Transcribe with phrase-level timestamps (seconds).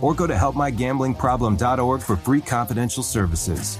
[0.00, 3.78] or go to helpmygamblingproblem.org for free confidential services.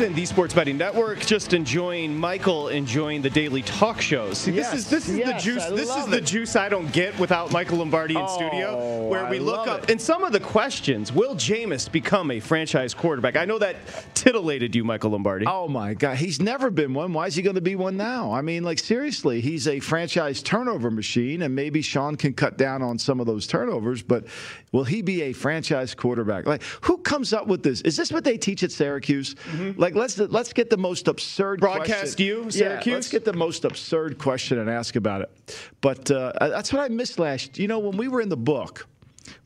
[0.00, 1.20] Lombardi Line the Sports Betting Network.
[1.20, 4.38] Just enjoying Michael enjoying the daily talk shows.
[4.38, 5.62] See, Yes, this is this is yes, the juice.
[5.62, 9.06] I This is love the juice I don't get without Michael Lombardi in Oh, studio,
[9.08, 9.90] where I we look up it.
[9.90, 11.12] and some of the questions.
[11.12, 13.36] Will Jameis become a franchise quarterback?
[13.36, 13.76] I know that
[14.14, 15.46] titillated you, Michael Lombardi.
[15.48, 17.12] Oh my God, he's never been one.
[17.12, 18.32] Why is he going to be one now?
[18.32, 22.82] I mean, like seriously, he's a franchise turnover machine, and maybe Sean can cut down
[22.82, 24.02] on some of those turnovers.
[24.02, 24.24] But
[24.74, 26.46] will he be a franchise quarterback?
[26.46, 27.80] Like, who comes up with this?
[27.82, 29.36] Is this what they teach at Syracuse?
[29.76, 31.72] Like, let's let's get the most absurd Mm-hmm.
[31.72, 32.26] Broadcast question.
[32.26, 32.94] you, Yeah, Syracuse?
[32.94, 35.30] let's get the most absurd question and ask about it.
[35.80, 37.58] But uh, that's what I missed last.
[37.58, 38.86] You know, when we were in the book.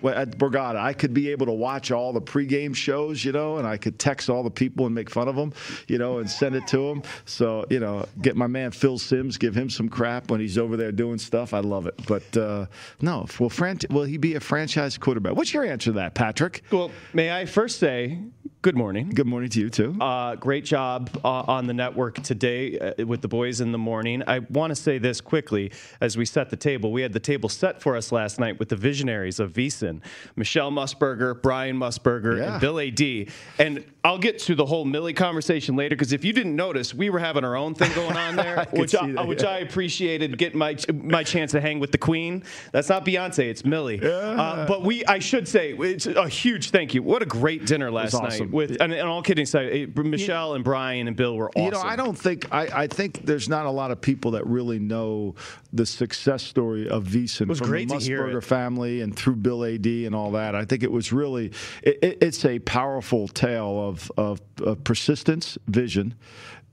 [0.05, 3.67] At Borgata, I could be able to watch all the pregame shows, you know, and
[3.67, 5.53] I could text all the people and make fun of them,
[5.87, 7.03] you know, and send it to them.
[7.25, 10.77] So, you know, get my man Phil Sims, give him some crap when he's over
[10.77, 11.55] there doing stuff.
[11.55, 11.95] I love it.
[12.07, 12.67] But uh,
[13.01, 15.35] no, will, fran- will he be a franchise quarterback?
[15.35, 16.63] What's your answer to that, Patrick?
[16.71, 18.19] Well, may I first say
[18.69, 19.09] good morning.
[19.09, 19.97] Good morning to you, too.
[19.99, 24.23] Uh, great job uh, on the network today uh, with the boys in the morning.
[24.27, 26.93] I want to say this quickly as we set the table.
[26.93, 30.03] We had the table set for us last night with the visionaries of VSIN
[30.37, 32.53] Michelle Musburger, Brian Musburger, Yeah.
[32.53, 36.35] and Bill Adee And I'll get to the whole Millie conversation later because if you
[36.35, 39.27] didn't notice, we were having our own thing going on there, could which, I, that,
[39.27, 39.51] which yeah.
[39.51, 42.45] I appreciated getting my my chance to hang with the Queen.
[42.73, 44.01] That's not Beyonce, it's Millie.
[44.03, 47.03] Uh, but we, I should say, it's a huge thank you.
[47.03, 48.47] What a great dinner last awesome.
[48.47, 51.65] night with and, and all kidding aside, Michelle and Brian and Bill were awesome.
[51.65, 54.47] You know, I don't think I, I think there's not a lot of people that
[54.47, 55.35] really know
[55.73, 60.33] the success story of was from the Musburger family and through Bill Ad and all
[60.33, 60.55] that.
[60.55, 61.53] I think it was really
[61.83, 66.15] it, it, it's a powerful tale of, of of persistence, vision.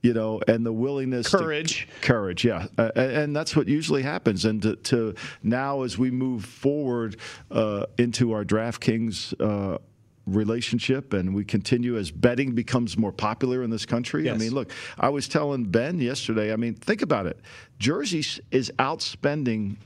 [0.01, 1.87] You know, and the willingness, to- Courage.
[2.01, 4.45] courage, yeah, uh, and, and that's what usually happens.
[4.45, 7.17] And to, to now, as we move forward
[7.49, 9.79] uh, into our DraftKings uh,
[10.25, 14.29] relationship, and we continue as betting becomes more popular in this country.
[14.29, 16.51] I mean, look, I was telling Ben yesterday.
[16.51, 17.39] I mean, think about it.
[17.79, 19.77] Jersey is outspending.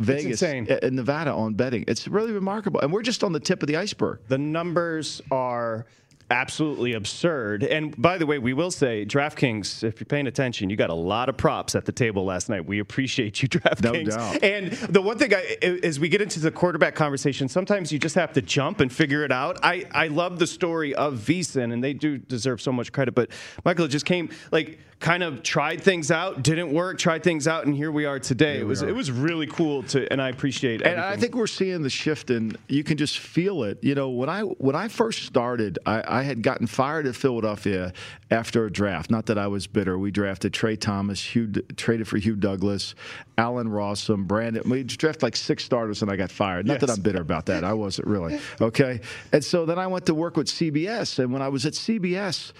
[0.00, 1.84] Vegas and Nevada on betting.
[1.86, 2.80] It's really remarkable.
[2.80, 4.20] And we're just on the tip of the iceberg.
[4.28, 5.84] the numbers are
[6.30, 7.64] absolutely absurd.
[7.64, 10.94] And by the way, we will say, DraftKings, if you're paying attention, you got a
[10.94, 12.64] lot of props at the table last night.
[12.64, 13.82] We appreciate you, DraftKings.
[13.82, 14.42] No doubt.
[14.42, 18.14] And the one thing, I, as we get into the quarterback conversation, sometimes you just
[18.14, 19.58] have to jump and figure it out.
[19.62, 23.14] I, I love the story of VSiN, and they do deserve so much credit.
[23.14, 23.30] But
[23.64, 27.74] Michael just came like kind of tried things out, didn't work, tried things out, and
[27.74, 28.54] here we are today.
[28.54, 30.82] Here it was it was really cool to, and I appreciate.
[30.82, 33.82] And I think we're seeing the shift, and you can just feel it.
[33.82, 37.92] You know, when I when I first started, I, I had gotten fired at Philadelphia
[38.30, 39.10] after a draft.
[39.10, 39.98] Not that I was bitter.
[39.98, 42.94] We drafted Tra Thomas, Hugh, traded for Hugh Douglas,
[43.38, 44.68] Allen Rossum, Brandon.
[44.68, 46.66] We drafted like six starters, and I got fired.
[46.66, 46.80] Not yes.
[46.82, 47.64] that I'm bitter about that.
[47.64, 48.40] I wasn't really.
[48.60, 49.00] Okay.
[49.32, 52.52] And so then I went to work with CBS, and when I was at CBS,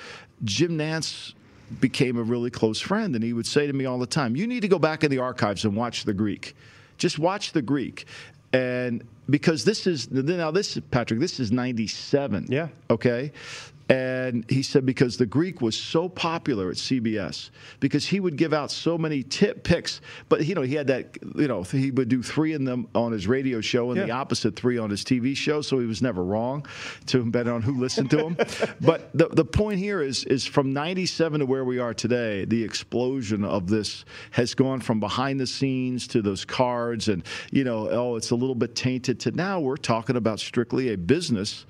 [0.45, 1.35] Jim Nantz
[1.81, 4.47] became a really close friend, and he would say to me all the time, "You
[4.47, 6.57] need to go back in the archives and watch the Greek.
[6.99, 8.07] Just watch the Greek."
[8.53, 12.47] And because this is now this Patrick, this is '97.
[12.49, 12.69] Yeah.
[12.91, 13.33] Okay.
[13.91, 17.51] And he said because the Greek was so popular at CBS,
[17.81, 21.19] because he would give out so many tip picks, but you know he had that
[21.35, 24.07] you know he would do three in them on his radio show and yeah.
[24.07, 26.65] the opposite three on his TV show, so he was never wrong
[27.07, 28.37] to bet on who listened to him.
[28.81, 32.63] but the the point here is is from '97 to where we are today, the
[32.63, 37.89] explosion of this has gone from behind the scenes to those cards, and you know
[37.91, 41.67] oh it's a little bit tainted to now we're talking about strictly a business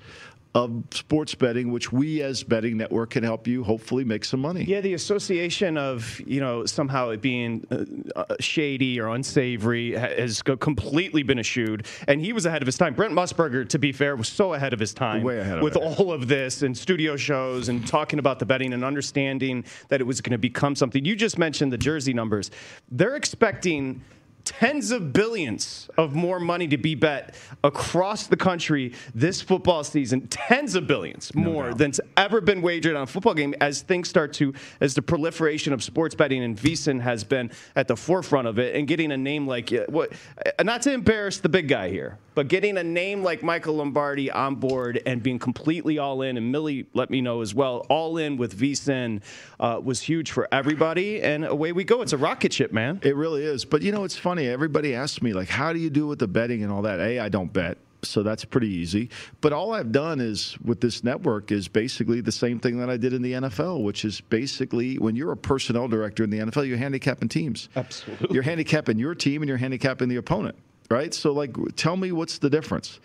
[0.53, 4.63] of sports betting, which we as betting network can help you hopefully make some money.
[4.63, 10.41] Yeah, the association of you know somehow it being uh, uh shady or unsavory has
[10.41, 12.93] completely been eschewed, and he was ahead of his time.
[12.93, 16.11] Brent Musburger, to be fair, was so ahead of his time, way ahead with all
[16.11, 20.19] of this and studio shows and talking about the betting and understanding that it was
[20.19, 21.05] going to become something.
[21.05, 22.51] You just mentioned the jersey numbers;
[22.89, 24.01] they're expecting
[24.45, 30.27] tens of billions of more money to be bet across the country this football season.
[30.27, 34.33] Tens of billions more than's ever been wagered on a football game as things start
[34.33, 38.59] to as the proliferation of sports betting and VSiN has been at the forefront of
[38.59, 40.11] it and getting a name like uh, what
[40.59, 44.31] uh, not to embarrass the big guy here but getting a name like Michael Lombardi
[44.31, 48.17] on board and being completely all in, and Millie let me know as well, all
[48.17, 49.21] in with VSiN
[49.59, 51.21] uh, was huge for everybody.
[51.21, 52.01] And away we go.
[52.01, 52.99] It's a rocket ship, man.
[53.03, 53.65] It really is.
[53.65, 54.47] But you know, it's funny.
[54.47, 56.99] Everybody asks me, like, how do you do with the betting and all that?
[56.99, 59.09] A, I don't bet so that's pretty easy.
[59.41, 62.97] But all I've done is with this network is basically the same thing that I
[62.97, 66.67] did in the NFL, which is basically when you're a personnel director in the NFL,
[66.67, 67.69] you're handicapping teams.
[67.75, 68.33] Absolutely.
[68.33, 70.55] You're handicapping your team and you're handicapping the opponent
[70.91, 71.13] right?
[71.13, 72.99] So, like, tell me what's the difference?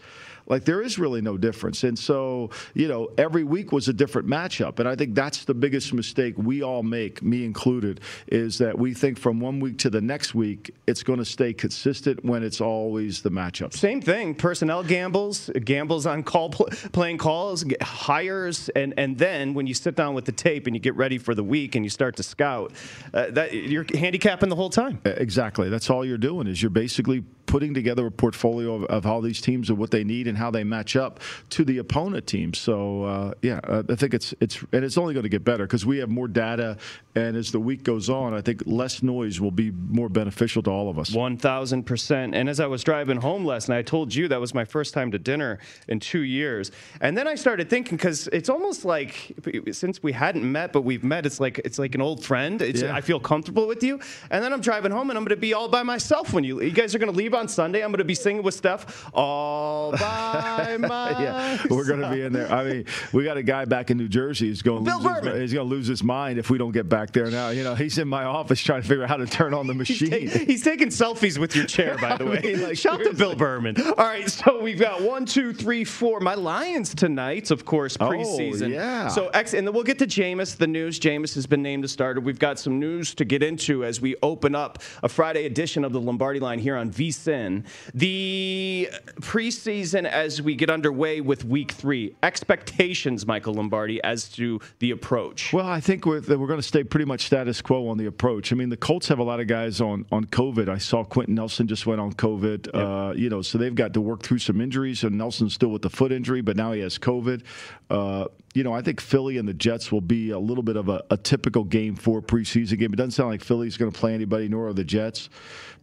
[0.46, 1.84] Like there is really no difference.
[1.84, 4.78] And so, you know, every week was a different matchup.
[4.78, 8.94] And I think that's the biggest mistake we all make, me included, is that we
[8.94, 12.60] think from one week to the next week it's going to stay consistent when it's
[12.60, 13.72] always the matchup.
[13.72, 14.34] Same thing.
[14.34, 20.14] Personnel gambles, gambles on call playing calls, hires, and and then when you sit down
[20.14, 22.72] with the tape and you get ready for the week and you start to scout,
[23.12, 25.00] uh, that you're handicapping the whole time.
[25.04, 25.68] Exactly.
[25.68, 29.40] That's all you're doing is you're basically putting together a portfolio of, of how these
[29.40, 31.20] teams and what they need and how they match up
[31.50, 32.52] to the opponent team.
[32.52, 35.66] So uh, yeah, uh, I think it's it's and it's only going to get better
[35.66, 36.76] because we have more data,
[37.14, 40.70] and as the week goes on, I think less noise will be more beneficial to
[40.70, 41.12] all of us.
[41.12, 42.34] One thousand percent.
[42.34, 44.94] And as I was driving home last night, I told you that was my first
[44.94, 45.58] time to dinner
[45.88, 49.34] in two years, and then I started thinking because it's almost like
[49.72, 52.60] since we hadn't met, but we've met, it's like it's like an old friend.
[52.60, 52.94] Yeah.
[52.94, 54.00] I feel comfortable with you,
[54.30, 56.60] and then I'm driving home and I'm going to be all by myself when you
[56.62, 57.82] you guys are going to leave on Sunday.
[57.84, 61.20] I'm going to be singing with Steph all by myself.
[61.20, 62.50] yeah, we're going to be in there.
[62.50, 65.40] I mean, we got a guy back in New Jersey who's going to lose his,
[65.40, 67.50] he's going to lose his mind if we don't get back there now.
[67.50, 69.74] You know, he's in my office trying to figure out how to turn on the
[69.74, 70.10] machine.
[70.10, 72.40] He's, ta- he's taking selfies with your chair, by the way.
[72.42, 73.76] mean, like, Shout to Bill Berman.
[73.80, 76.20] All right, so we've got one, two, three, four.
[76.20, 78.66] My Lions tonight, of course, oh, preseason.
[78.66, 79.08] Oh, yeah.
[79.08, 80.98] So, and then we'll get to Jameis, the news.
[80.98, 82.20] Jameis has been named a starter.
[82.20, 85.92] We've got some news to get into as we open up a Friday edition of
[85.92, 86.90] the Lombardi line here on
[87.26, 87.64] VSiN.
[87.94, 88.88] The
[89.20, 95.52] preseason, as we get underway with week three, expectations, Michael Lombardi, as to the approach.
[95.52, 98.52] Well, I think we're, we're going to stay pretty much status quo on the approach.
[98.52, 100.68] I mean, the Colts have a lot of guys on, on COVID.
[100.68, 102.66] I saw Quenton Nelson just went on COVID.
[102.66, 102.74] Yep.
[102.74, 105.04] Uh, you know, so they've got to work through some injuries.
[105.04, 107.42] And Nelson's still with the foot injury, but now he has COVID.
[107.88, 110.88] Uh, you know, I think Philly and the Jets will be a little bit of
[110.88, 112.92] a, a typical game four preseason game.
[112.92, 115.28] It doesn't sound like Philly's going to play anybody, nor are the Jets.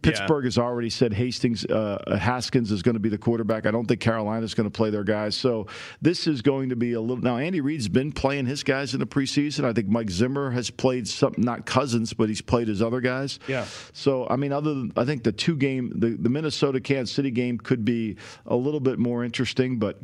[0.04, 0.48] Pittsburgh yeah.
[0.48, 3.66] has already said Hastings uh, Haskins is going to be the quarterback.
[3.66, 5.34] I don't think Carolina's going to play their guys.
[5.34, 5.66] So
[6.02, 7.22] this is going to be a little.
[7.22, 9.64] Now Andy Reid's been playing his guys in the preseason.
[9.64, 13.38] I think Mike Zimmer has played some, not Cousins, but he's played his other guys.
[13.48, 13.66] Yeah.
[13.92, 17.30] So I mean, other than I think the two game, the, the Minnesota Kansas City
[17.30, 19.98] game could be a little bit more interesting, but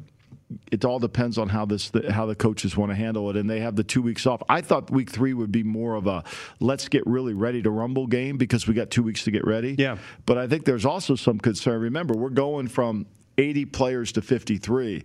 [0.70, 3.60] it all depends on how this how the coaches want to handle it, and they
[3.60, 4.42] have the two weeks off.
[4.48, 6.24] I thought week three would be more of a
[6.58, 9.76] let's get really ready to rumble game because we got two weeks to get ready.
[9.78, 9.98] Yeah.
[10.26, 11.80] But I think there's also some concern.
[11.80, 13.06] Remember, we're going from
[13.38, 15.04] 80 players to 53.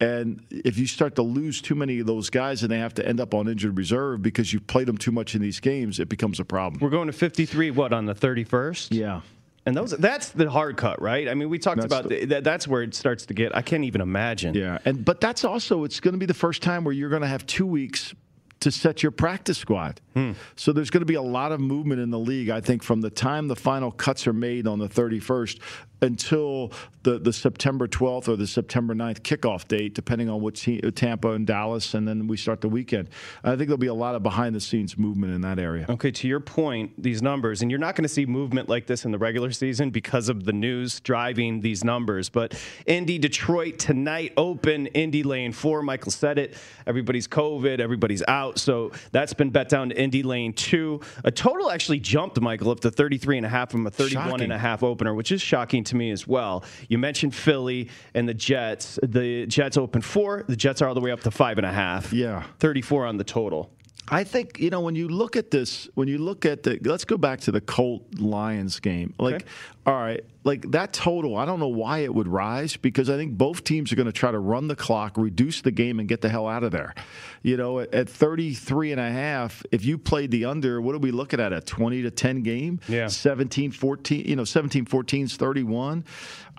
[0.00, 3.06] And if you start to lose too many of those guys and they have to
[3.06, 6.08] end up on injured reserve because you've played them too much in these games, it
[6.08, 6.80] becomes a problem.
[6.80, 8.88] We're going to 53, what, on the 31st?
[8.92, 9.22] Yeah.
[9.68, 11.28] And those that's the hard cut, right?
[11.28, 13.60] I mean, we talked That's about the- that, that's where it starts to get I
[13.60, 14.54] can't even imagine.
[14.54, 17.22] Yeah, and but that's also it's going to be the first time where you're going
[17.22, 18.14] to have two weeks
[18.60, 20.00] to set your practice squad.
[20.14, 20.32] Hmm.
[20.56, 22.48] So there's going to be a lot of movement in the league.
[22.50, 25.60] I think from the time the final cuts are made on the 31st
[26.00, 30.80] until the, the September 12th or the September 9th kickoff date, depending on what team,
[30.92, 33.08] Tampa and Dallas, and then we start the weekend.
[33.42, 35.86] I think there'll be a lot of behind the scenes movement in that area.
[35.88, 39.04] Okay, to your point, these numbers, and you're not going to see movement like this
[39.04, 42.28] in the regular season because of the news driving these numbers.
[42.28, 44.86] But Indy, Detroit tonight open.
[44.88, 45.82] Indy lane four.
[45.82, 46.56] Michael said it.
[46.86, 47.80] Everybody's COVID.
[47.80, 48.58] Everybody's out.
[48.58, 51.00] So that's been bet down to Indy lane two.
[51.24, 54.52] A total actually jumped, Michael, up to 33 and a half from a 31 and
[54.52, 56.64] a half opener, which is shocking to me as well.
[56.88, 58.98] You mentioned Philly and the Jets.
[59.02, 60.44] The Jets open four.
[60.48, 62.12] The Jets are all the way up to five and a half.
[62.12, 62.44] Yeah.
[62.58, 63.70] 34 on the total.
[64.10, 67.04] I think you know when you look at this, when you look at the, let's
[67.04, 69.14] go back to the Colt Lions game.
[69.18, 69.44] Like, Okay.
[69.86, 73.36] all right, like that total, I don't know why it would rise because I think
[73.36, 76.20] both teams are going to try to run the clock, reduce the game, and get
[76.22, 76.94] the hell out of there.
[77.42, 80.98] You know, at, at 33 and a half, if you played the under, what are
[80.98, 81.52] we looking at?
[81.52, 82.80] A 20 to 10 game?
[82.88, 83.08] Yeah.
[83.08, 86.04] 17 14, you know, 17 14 is 31.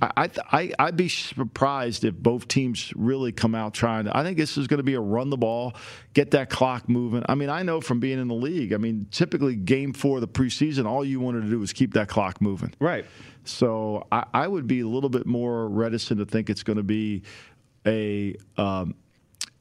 [0.01, 4.17] I, I, th- I, I'd be surprised if both teams really come out trying to.
[4.17, 5.73] I think this is going to be a run the ball,
[6.13, 7.23] get that clock moving.
[7.27, 10.21] I mean, I know from being in the league, I mean, typically game four of
[10.21, 12.73] the preseason, all you wanted to do was keep that clock moving.
[12.79, 13.05] Right.
[13.43, 16.83] So I, I would be a little bit more reticent to think it's going to
[16.83, 17.23] be
[17.85, 18.35] a.
[18.57, 18.95] Um,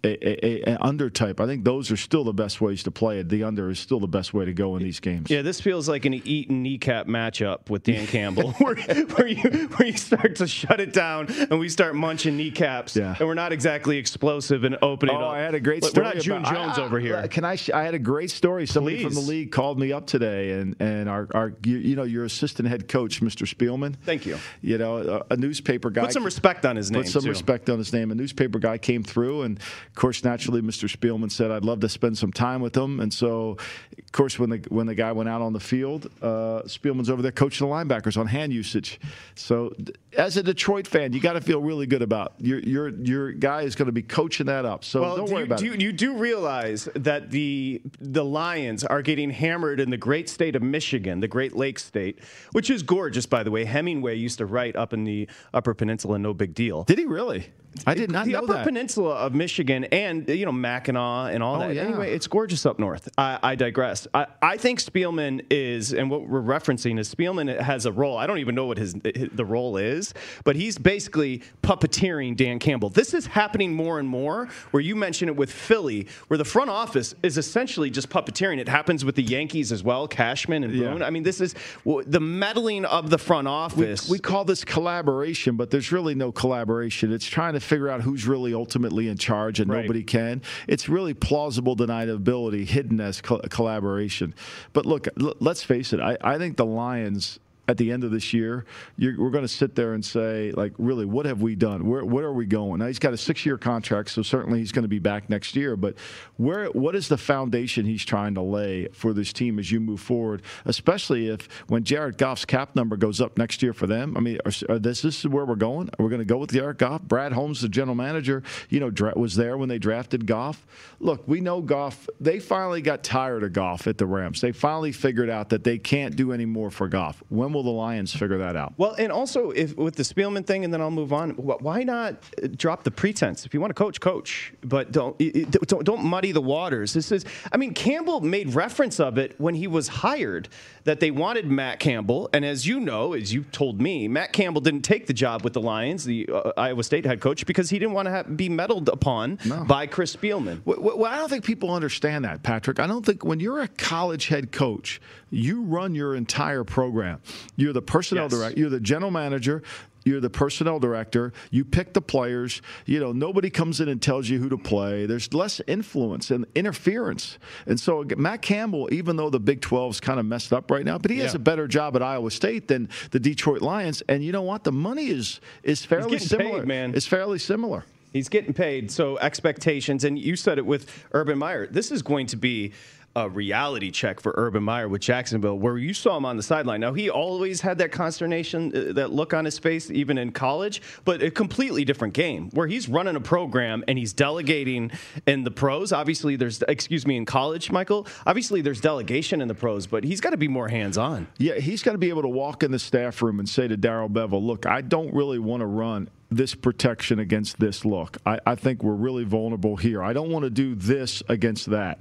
[0.05, 1.41] a, a, a, under type.
[1.41, 3.29] I think those are still the best ways to play it.
[3.29, 5.29] The under is still the best way to go in these games.
[5.31, 9.43] Yeah, this feels like an Eaton kneecap matchup with Dan Campbell, where, where you
[9.77, 13.17] where you start to shut it down and we start munching kneecaps, Yeah.
[13.19, 15.33] and we're not exactly explosive and opening Oh, up.
[15.33, 16.07] I had a great Look, story.
[16.07, 17.29] We're not June about- Jones I- I- over here.
[17.29, 17.59] Can I?
[17.75, 18.67] I had a great story.
[18.67, 22.05] Somebody from the league called me up today, and and our our you, you know
[22.05, 23.47] your assistant head coach, Mr.
[23.53, 23.97] Spielman.
[24.05, 24.39] Thank you.
[24.63, 26.03] You know, a, a newspaper guy.
[26.03, 27.03] Put some respect on his name.
[27.03, 27.31] Put some too.
[27.31, 28.13] respect on his name.
[28.13, 29.59] A newspaper guy came through, and
[29.99, 30.89] course, naturally, Mr.
[30.89, 33.57] Spielman said, "I'd love to spend some time with him." And so,
[33.99, 37.21] of course, when the when the guy went out on the field, uh, Spielman's over
[37.23, 39.01] there coaching the linebackers on hand usage.
[39.35, 39.75] So,
[40.17, 43.63] as a Detroit fan, you got to feel really good about your your your guy
[43.63, 44.85] is going to be coaching that up.
[44.85, 45.81] So Well, don't do worry you, about do it.
[45.81, 50.57] you, you do realize that the the Lions are getting hammered in the great state
[50.57, 52.21] of Michigan, the Great Lakes state,
[52.53, 53.65] which is gorgeous, by the way.
[53.65, 56.85] Hemingway used to write up in the Upper Peninsula, no big deal.
[56.85, 57.47] Did he really?
[57.87, 58.65] I did not the know Upper that.
[58.65, 61.75] Peninsula of Michigan and you know Mackinac and all Oh, that.
[61.75, 61.83] yeah.
[61.83, 63.09] Anyway, it's gorgeous up north.
[63.19, 64.07] I, I digress.
[64.15, 68.17] I, I think Spielman is, and what we're referencing is Spielman has a role.
[68.17, 70.15] I don't even know what his, his the role is,
[70.45, 72.89] but he's basically puppeteering Dan Campbell.
[72.91, 74.49] This is happening more and more.
[74.71, 78.59] Where you mention it with Philly, where the front office is essentially just puppeteering.
[78.59, 80.93] It happens with the Yankees as well, Cashman and Yeah.
[80.93, 81.03] Boone.
[81.03, 81.55] I mean, this is
[81.85, 84.09] well, the meddling of the front office.
[84.09, 87.13] We call this collaboration, but there's really no collaboration.
[87.13, 89.85] It's trying to figure out who's really ultimately in charge, and Right.
[89.85, 90.43] nobody can.
[90.67, 94.35] It's really plausible deniability hidden as co- collaboration.
[94.73, 96.01] But look, l- let's face it.
[96.01, 97.39] I, I think the Lions.
[97.69, 98.65] At the end of this year,
[98.99, 101.87] we're going to sit there and say, like, really, what have we done?
[101.87, 102.81] Where, where are we going?
[102.81, 105.77] Now he's got a six-year contract, so certainly he's going to be back next year.
[105.77, 105.95] But
[106.37, 110.01] where, what is the foundation he's trying to lay for this team as you move
[110.01, 110.43] forward?
[110.65, 114.17] Especially if when Jared Goff's cap number goes up next year for them.
[114.17, 115.91] I mean, are, are this this is where we're going?
[115.99, 117.03] We're we going to go with Jared Goff?
[117.03, 120.67] Brad Holmes, the general manager, you know, dra- was there when they drafted Goff.
[121.01, 122.09] Look, we know Goff.
[122.21, 124.41] They finally got tired of Goff at the Rams.
[124.41, 127.23] They finally figured out that they can't do any more for Goff.
[127.29, 128.75] When will the Lions figure that out?
[128.77, 131.31] Well, and also if with the Spielman thing, and then I'll move on.
[131.31, 133.45] Why not uh, drop the pretense?
[133.45, 136.93] If you want to coach, coach, but don't don't don't muddy the waters.
[136.93, 140.49] This is, I mean, Campbell made reference of it when he was hired
[140.85, 144.61] that they wanted Matt Campbell, and as you know, as you told me, Matt Campbell
[144.61, 147.79] didn't take the job with the Lions, the uh, Iowa State head coach, because he
[147.79, 150.63] didn't want to have, be meddled upon by Chris Spielman.
[150.65, 152.79] Well, I don't think people understand that, Patrick.
[152.79, 155.01] I don't think when you're a college head coach,
[155.31, 157.21] you run your entire program.
[157.57, 158.33] You're the personnel Yes.
[158.33, 158.61] director.
[158.61, 159.63] You're the general manager.
[160.05, 161.33] You're the personnel director.
[161.51, 162.63] You pick the players.
[162.87, 165.05] You know, nobody comes in and tells you who to play.
[165.07, 167.39] There's less influence and interference.
[167.67, 170.97] And so Matt Campbell, even though the Big 12's kind of messed up right now,
[170.99, 174.03] but he has a better job at Iowa State than the Detroit Lions.
[174.09, 174.65] And you know what?
[174.65, 176.65] The money is is fairly getting paid, similar.
[176.67, 176.95] man.
[176.95, 177.85] It's fairly similar.
[178.11, 178.91] He's getting paid.
[178.91, 181.67] So expectations, and you said it with Urban Meyer.
[181.67, 182.73] This is going to be
[183.17, 186.81] a reality check for Urban Meyer with Jacksonville, where you saw him on the sideline.
[186.81, 190.83] Now he always had that consternation, uh, that look on his face, even in college,
[191.05, 194.91] but a completely different game where he's running a program and he's delegating
[195.27, 195.93] in the pros.
[195.93, 198.07] Obviously, there's excuse me in college, Michael.
[198.27, 201.27] Obviously, there's delegation in the pros, but he's got to be more hands on.
[201.39, 203.77] Yeah, he's got to be able to walk in the staff room and say to
[203.77, 208.19] Darrell Bevell, "Look, I don't really want to run." This protection against this look.
[208.27, 210.03] I, I think we're really vulnerable here.
[210.03, 212.01] I don't want to do this against that.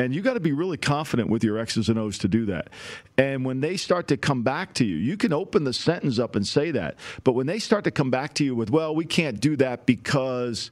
[0.00, 2.68] And you got to be really confident with your X's and O's to do that.
[3.18, 6.36] And when they start to come back to you, you can open the sentence up
[6.36, 6.96] and say that.
[7.22, 9.84] But when they start to come back to you with, well, we can't do that
[9.84, 10.70] because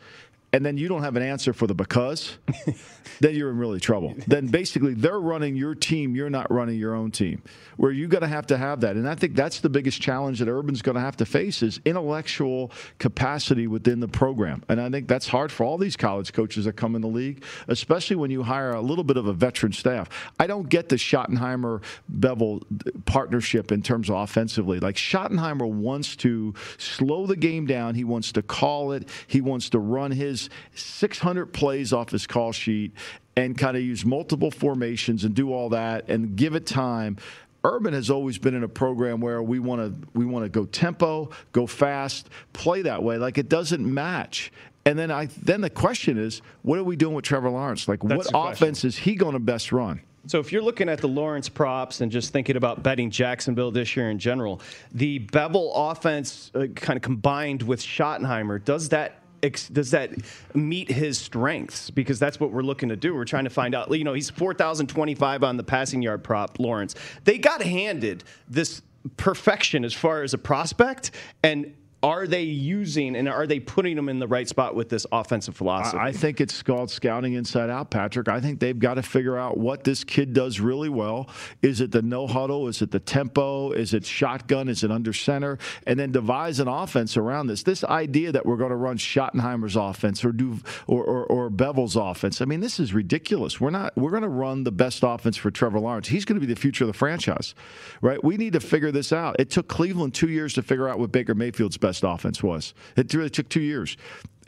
[0.58, 2.36] and then you don't have an answer for the because,
[3.20, 4.12] then you're in really trouble.
[4.26, 7.42] Then basically they're running your team, you're not running your own team.
[7.76, 8.96] Where you got to have to have that.
[8.96, 11.80] And I think that's the biggest challenge that Urban's going to have to face is
[11.84, 14.64] intellectual capacity within the program.
[14.68, 17.44] And I think that's hard for all these college coaches that come in the league,
[17.68, 20.08] especially when you hire a little bit of a veteran staff.
[20.40, 22.64] I don't get the Schottenheimer Bevell
[23.04, 24.80] partnership in terms of offensively.
[24.80, 29.70] Like Schottenheimer wants to slow the game down, he wants to call it, he wants
[29.70, 32.92] to run his 600 plays off his call sheet
[33.36, 37.16] and kind of use multiple formations and do all that and give it time.
[37.64, 40.64] Urban has always been in a program where we want to we want to go
[40.64, 43.18] tempo, go fast, play that way.
[43.18, 44.52] Like it doesn't match.
[44.84, 47.88] And then I then the question is, what are we doing with Trevor Lawrence?
[47.88, 50.00] Like That's what offense is he going to best run?
[50.26, 53.96] So if you're looking at the Lawrence props and just thinking about betting Jacksonville this
[53.96, 54.60] year in general,
[54.92, 60.12] the Bevell offense uh, kind of combined with Schottenheimer, does that does that
[60.54, 61.90] meet his strengths?
[61.90, 63.14] Because that's what we're looking to do.
[63.14, 63.90] We're trying to find out.
[63.90, 66.94] You know, he's 4,025 on the passing yard prop, Lawrence.
[67.24, 68.82] They got handed this
[69.16, 74.08] perfection as far as a prospect, and are they using and are they putting them
[74.08, 75.98] in the right spot with this offensive philosophy?
[75.98, 78.28] I think it's called scouting inside out, Patrick.
[78.28, 81.28] I think they've got to figure out what this kid does really well.
[81.60, 82.68] Is it the no huddle?
[82.68, 83.72] Is it the tempo?
[83.72, 84.68] Is it shotgun?
[84.68, 85.58] Is it under center?
[85.88, 87.64] And then devise an offense around this.
[87.64, 91.96] This idea that we're going to run Schottenheimer's offense or do or, or, or Bevell's
[91.96, 92.40] offense.
[92.40, 93.60] I mean, this is ridiculous.
[93.60, 93.96] We're not.
[93.96, 96.06] We're going to run the best offense for Trevor Lawrence.
[96.06, 97.56] He's going to be the future of the franchise,
[98.02, 98.22] right?
[98.22, 99.34] We need to figure this out.
[99.40, 102.74] It took Cleveland two years to figure out what Baker Mayfield's best best offense was.
[102.96, 103.96] It really took two years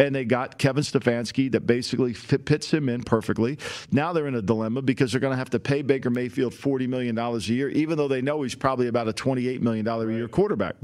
[0.00, 3.58] and they got Kevin Stefanski that basically fits him in perfectly.
[3.92, 6.88] Now they're in a dilemma because they're going to have to pay Baker Mayfield $40
[6.88, 10.28] million a year, even though they know he's probably about a $28 million a year
[10.28, 10.76] quarterback.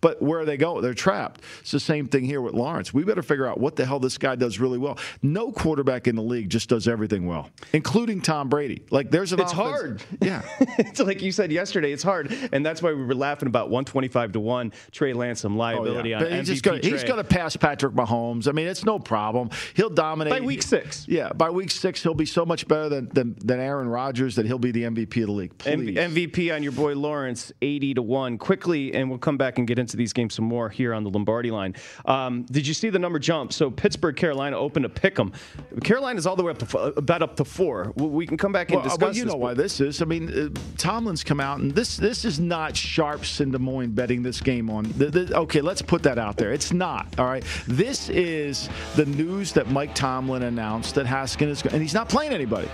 [0.00, 0.82] But where are they going?
[0.82, 1.40] They're trapped.
[1.60, 2.92] It's the same thing here with Lawrence.
[2.92, 4.98] We better figure out what the hell this guy does really well.
[5.22, 8.82] No quarterback in the league just does everything well, including Tom Brady.
[8.90, 9.68] Like there's an It's offense.
[9.80, 10.02] hard.
[10.20, 10.42] Yeah.
[10.78, 12.32] it's like you said yesterday, it's hard.
[12.52, 16.24] And that's why we were laughing about 125 to 1 Trey Lansom liability Oh, yeah.
[16.24, 18.46] on But he's MVP he's going to pass Patrick Mahomes.
[18.48, 19.50] I mean, it's no problem.
[19.74, 21.06] He'll dominate By week six.
[21.08, 24.46] Yeah, by week six, he'll be so much better than than, than Aaron Rodgers that
[24.46, 25.58] he'll be the MVP of the league.
[25.58, 25.96] Please.
[25.96, 28.38] MVP on your boy Lawrence, 80 to 1.
[28.38, 31.10] Quickly, and we'll come back and get into these games some more here on the
[31.10, 31.74] Lombardi line.
[32.06, 33.52] Um, did you see the number jump?
[33.52, 35.32] So Pittsburgh, Carolina opened to pick pick 'em.
[35.84, 37.92] Carolina's all the way up to up to four.
[37.96, 40.02] We- We can come back and Well, discuss well, you this, know why this is.
[40.02, 43.92] I mean, uh, Tomlin's come out, and this this is not sharps in Des Moines
[43.92, 44.82] betting this game on.
[44.96, 46.52] The, the, okay, let's put that out there.
[46.52, 47.06] It's not.
[47.18, 47.44] All right.
[47.66, 48.37] This is
[48.96, 52.68] the news that Mike Tomlin announced that Haskin is, and he's not playing anybody.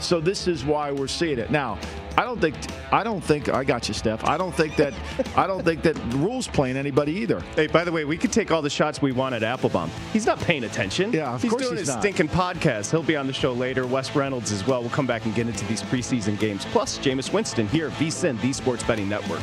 [0.00, 1.78] So this is why we're seeing it now.
[2.16, 2.56] I don't think
[2.92, 4.24] I don't think I got you, Steph.
[4.24, 4.92] I don't think that
[5.36, 7.40] I don't think that rules playing anybody either.
[7.54, 9.88] Hey, by the way, we could take all the shots we want at Applebaum.
[10.12, 11.12] He's not paying attention.
[11.12, 12.00] Yeah, of he's course doing he's his not.
[12.00, 12.90] stinking podcast.
[12.90, 13.86] He'll be on the show later.
[13.86, 14.80] Wes Reynolds as well.
[14.80, 16.64] We'll come back and get into these preseason games.
[16.66, 19.42] Plus, Jameis Winston here at VSIN, the Sports Betting Network.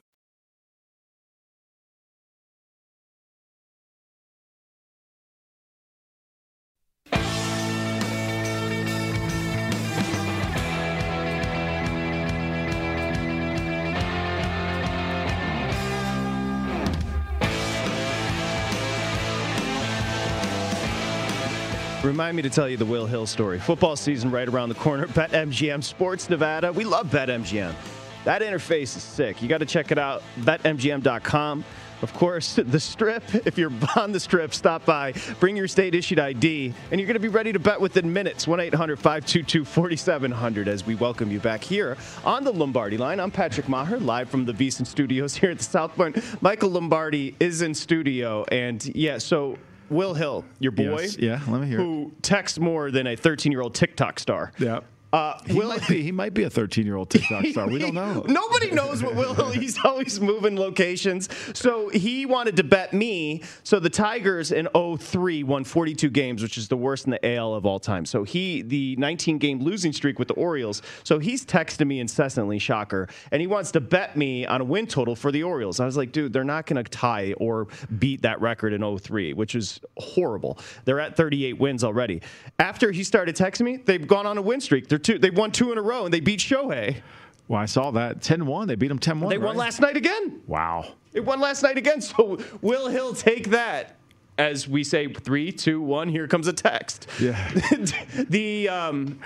[22.03, 23.59] Remind me to tell you the Will Hill story.
[23.59, 25.05] Football season right around the corner.
[25.09, 26.73] BetMGM Sports Nevada.
[26.73, 27.75] We love BetMGM.
[28.23, 29.39] That interface is sick.
[29.39, 30.23] You got to check it out.
[30.39, 31.63] BetMGM.com.
[32.01, 33.23] Of course, the strip.
[33.45, 37.13] If you're on the strip, stop by, bring your state issued ID, and you're going
[37.13, 38.47] to be ready to bet within minutes.
[38.47, 43.19] 1 800 522 4700 as we welcome you back here on the Lombardi line.
[43.19, 46.17] I'm Patrick Meagher, live from the VSiN Studios here at the South Point.
[46.41, 49.59] Michael Lombardi is in studio, and yeah, so
[49.91, 51.17] Will Hill, your boy, Yes.
[51.17, 54.53] Yeah, let me hear who texts more than a 13 year old TikTok star.
[54.57, 54.79] Yeah.
[55.13, 57.67] Uh, He, might be, he might be a 13 year old TikTok star.
[57.67, 58.23] We don't know.
[58.27, 61.29] Nobody knows what Will He's always moving locations.
[61.53, 63.43] So he wanted to bet me.
[63.63, 67.53] So the Tigers in 03 won 42 games, which is the worst in the AL
[67.53, 68.05] of all time.
[68.05, 70.81] So he the 19 game losing streak with the Orioles.
[71.03, 74.87] So he's texting me incessantly, shocker, and he wants to bet me on a win
[74.87, 75.79] total for the Orioles.
[75.79, 77.67] I was like, dude, they're not going to tie or
[77.99, 80.57] beat that record in 03, which is horrible.
[80.85, 82.21] They're at 38 wins already.
[82.59, 84.87] After he started texting me, they've gone on a win streak.
[84.87, 85.17] They're two.
[85.17, 87.01] They've won two in a row, and they beat Shohei.
[87.47, 88.67] Well, I saw that 10 1.
[88.67, 89.29] They beat him 10 1.
[89.29, 90.41] They won last night again.
[90.47, 90.93] Wow.
[91.13, 91.99] It won last night again.
[92.01, 93.97] So will Hill take that?
[94.37, 96.09] As we say, three, two, one.
[96.09, 97.05] Here comes a text.
[97.19, 97.37] Yeah.
[98.29, 99.19] the um,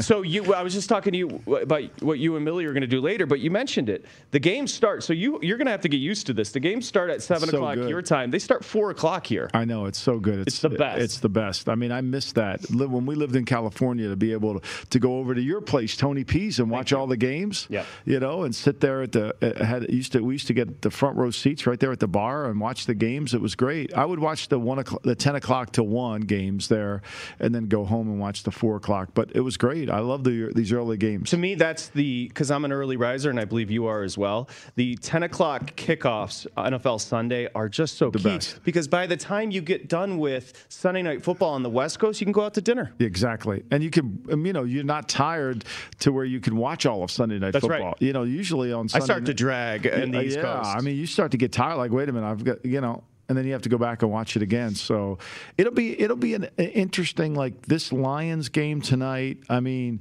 [0.00, 0.54] so you.
[0.54, 3.00] I was just talking to you about what you and Millie are going to do
[3.00, 4.06] later, but you mentioned it.
[4.30, 5.02] The games start.
[5.02, 6.52] So you you're going to have to get used to this.
[6.52, 7.90] The games start at seven So o'clock good.
[7.90, 8.30] your time.
[8.30, 9.50] They start four o'clock here.
[9.52, 10.40] I know it's so good.
[10.46, 11.00] It's, It's the best.
[11.02, 11.68] It's the best.
[11.68, 14.98] I mean, I miss that when we lived in California to be able to, to
[14.98, 17.66] go over to your place, Tony P's, and watch all the games.
[17.68, 17.86] Yep.
[18.06, 20.90] You know, and sit there at the had used to we used to get the
[20.90, 23.34] front row seats right there at the bar and watch the games.
[23.34, 23.92] It was great.
[23.92, 27.00] I would watch the one o'clock, the ten o'clock to one games there,
[27.40, 29.08] and then go home and watch the four o'clock.
[29.14, 29.88] But it was great.
[29.88, 31.30] I love the these early games.
[31.30, 34.18] To me, that's the because I'm an early riser, and I believe you are as
[34.18, 34.50] well.
[34.76, 38.62] The 10 o'clock kickoffs, NFL Sunday, are just so key best.
[38.62, 42.20] because by the time you get done with Sunday night football on the West Coast,
[42.20, 42.92] you can go out to dinner.
[42.98, 45.64] Exactly, and you can, um, you know, you're not tired
[46.00, 47.78] to where you can watch all of Sunday night That's right.
[47.78, 47.96] football.
[48.00, 50.76] You know, usually on Sunday I start to drag in the East yeah, Coast.
[50.76, 51.76] I mean, you start to get tired.
[51.76, 54.02] Like, wait a minute, I've got, you know, and then you have to go back
[54.02, 54.74] and watch it again.
[54.74, 55.16] So
[55.56, 59.38] it'll be it'll be an interesting like this Lions game tonight.
[59.48, 60.00] I mean,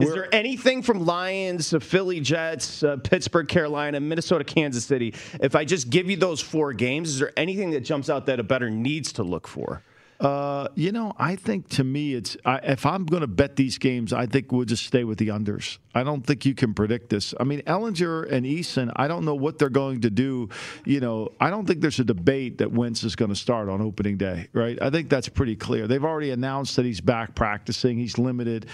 [0.00, 5.14] Is there anything from Lions, uh, Philly Jets, uh, Pittsburgh, Carolina, Minnesota, Kansas City?
[5.40, 8.40] If I just give you those four games, is there anything that jumps out that
[8.40, 9.84] a better needs to look for?
[10.22, 13.76] Uh, you know, I think to me, it's I, if I'm going to bet these
[13.76, 15.78] games, I think we'll just stay with the unders.
[15.96, 17.34] I don't think you can predict this.
[17.40, 20.48] I mean, Ehlinger and Eason, I don't know what they're going to do.
[20.86, 23.82] You know, I don't think there's a debate that Wentz is going to start on
[23.82, 24.80] opening day, right?
[24.80, 25.88] I think that's pretty clear.
[25.88, 28.66] They've already announced that he's back practicing, he's limited,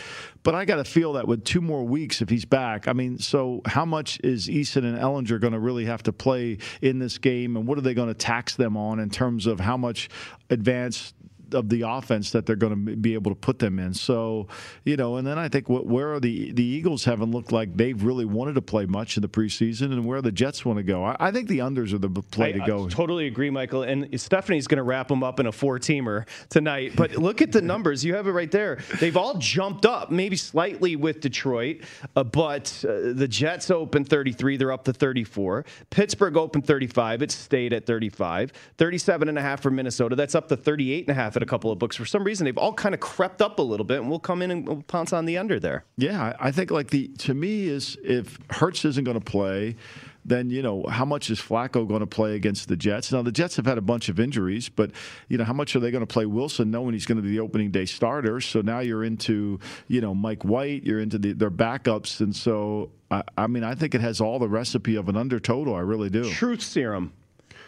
[0.42, 3.18] but I got to feel that with two more weeks, if he's back, I mean,
[3.18, 7.16] so how much is Eason and Ehlinger going to really have to play in this
[7.16, 10.08] game, and what are they going to tax them on in terms of how much
[10.50, 11.14] advanced
[11.52, 13.94] of the offense that they're going to be able to put them in.
[13.94, 14.48] So,
[14.84, 17.76] you know, and then I think what, where are the the Eagles haven't looked like
[17.76, 20.82] they've really wanted to play much in the preseason, and where the Jets want to
[20.82, 21.04] go.
[21.04, 22.86] I, I think the unders are the play I, to go.
[22.86, 23.82] I totally agree, Michael.
[23.82, 26.92] And Stephanie's going to wrap them up in a four-teamer tonight.
[26.96, 28.78] But look at the numbers; you have it right there.
[29.00, 31.78] They've all jumped up, maybe slightly with Detroit,
[32.16, 35.64] uh, but uh, the Jets open 33; they're up to 34.
[35.90, 38.52] Pittsburgh opened 35; it stayed at 35.
[38.76, 40.16] 37 and a half for Minnesota.
[40.16, 41.96] That's up to 38 and a half at a couple of books.
[41.96, 44.42] For some reason, they've all kind of crept up a little bit, and we'll come
[44.42, 45.84] in and we'll pounce on the under there.
[45.96, 49.76] Yeah, I think like the to me is if Hurts isn't going to play,
[50.24, 53.12] then you know how much is Flacco going to play against the Jets?
[53.12, 54.90] Now the Jets have had a bunch of injuries, but
[55.28, 57.30] you know how much are they going to play Wilson, knowing he's going to be
[57.30, 58.40] the opening day starter?
[58.40, 62.90] So now you're into you know Mike White, you're into the, their backups, and so
[63.10, 65.76] I, I mean I think it has all the recipe of an under total.
[65.76, 66.28] I really do.
[66.30, 67.12] Truth serum.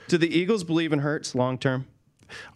[0.09, 1.87] Do the Eagles believe in Hurts long term?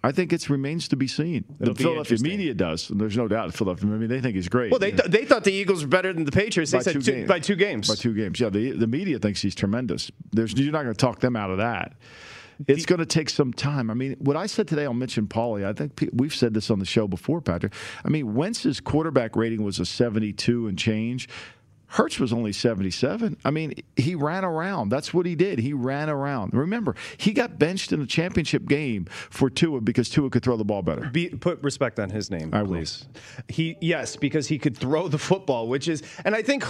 [0.03, 1.45] I think it remains to be seen.
[1.61, 3.55] It'll the be Philadelphia media does, and there's no doubt.
[3.55, 4.71] Philadelphia, I mean, they think he's great.
[4.71, 6.71] Well, they, th- they thought the Eagles were better than the Patriots.
[6.73, 7.29] They By said two two, games.
[7.29, 7.89] by two games.
[7.89, 8.49] By two games, yeah.
[8.51, 10.11] The the media thinks he's tremendous.
[10.33, 11.95] There's you're not going to talk them out of that.
[12.69, 13.91] It's going to take some time.
[13.91, 16.71] I mean, what I said today on Mitch and Paulie, I think we've said this
[16.71, 17.75] on the show before, Patrick.
[18.05, 21.29] I mean, Wentz's quarterback rating was a 72 and change.
[21.95, 23.37] Hurts was only 77.
[23.45, 24.89] I mean, he ran around.
[24.89, 25.61] That's what he did.
[25.61, 26.53] He ran around.
[26.53, 30.65] Remember, he got benched in the championship game for Tua because Tua could throw the
[30.65, 31.09] ball better.
[31.11, 32.79] Be, put respect on his name, I will.
[32.79, 33.07] please.
[33.49, 36.65] He yes, because he could throw the football, which is, and I think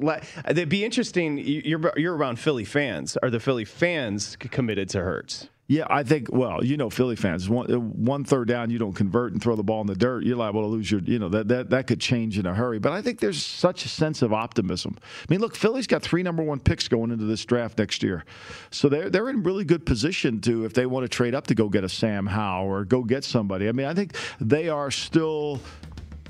[0.00, 1.38] le- It'd be interesting.
[1.38, 3.16] you- You're you're around Philly fans.
[3.22, 5.48] Are the Philly fans committed to Hurts?
[5.66, 6.30] Yeah, I think.
[6.30, 7.48] Well, you know, Philly fans.
[7.48, 10.24] One, uh, one third down, you don't convert and throw the ball in the dirt.
[10.24, 11.00] You're liable to lose your.
[11.00, 12.78] You know that that that could change in a hurry.
[12.78, 14.96] But I think there's such a sense of optimism.
[14.98, 18.26] I mean, look, Philly's got three number one picks going into this draft next year,
[18.70, 21.54] so they're they're in really good position to if they want to trade up to
[21.54, 23.66] go get a Sam Howell or go get somebody.
[23.66, 25.60] I mean, I think they are still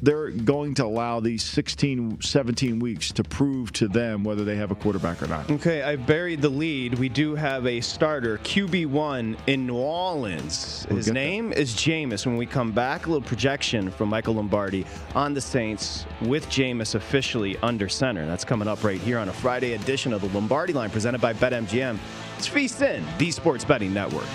[0.04, 4.70] they're going to allow these 16, 17 weeks to prove to them whether they have
[4.70, 5.50] a quarterback or not.
[5.50, 6.98] Okay, I buried the lead.
[6.98, 10.86] We do have a starter, QB1 in New Orleans.
[10.88, 12.26] We'll His name is Jameis.
[12.26, 16.94] When we come back, a little projection from Michael Lombardi on the Saints with Jameis
[16.94, 18.26] officially under center.
[18.26, 21.32] That's coming up right here on a Friday edition of the Lombardi Line presented by
[21.32, 21.98] BetMGM.
[22.36, 24.26] It's VSIN, the Sports Betting Network.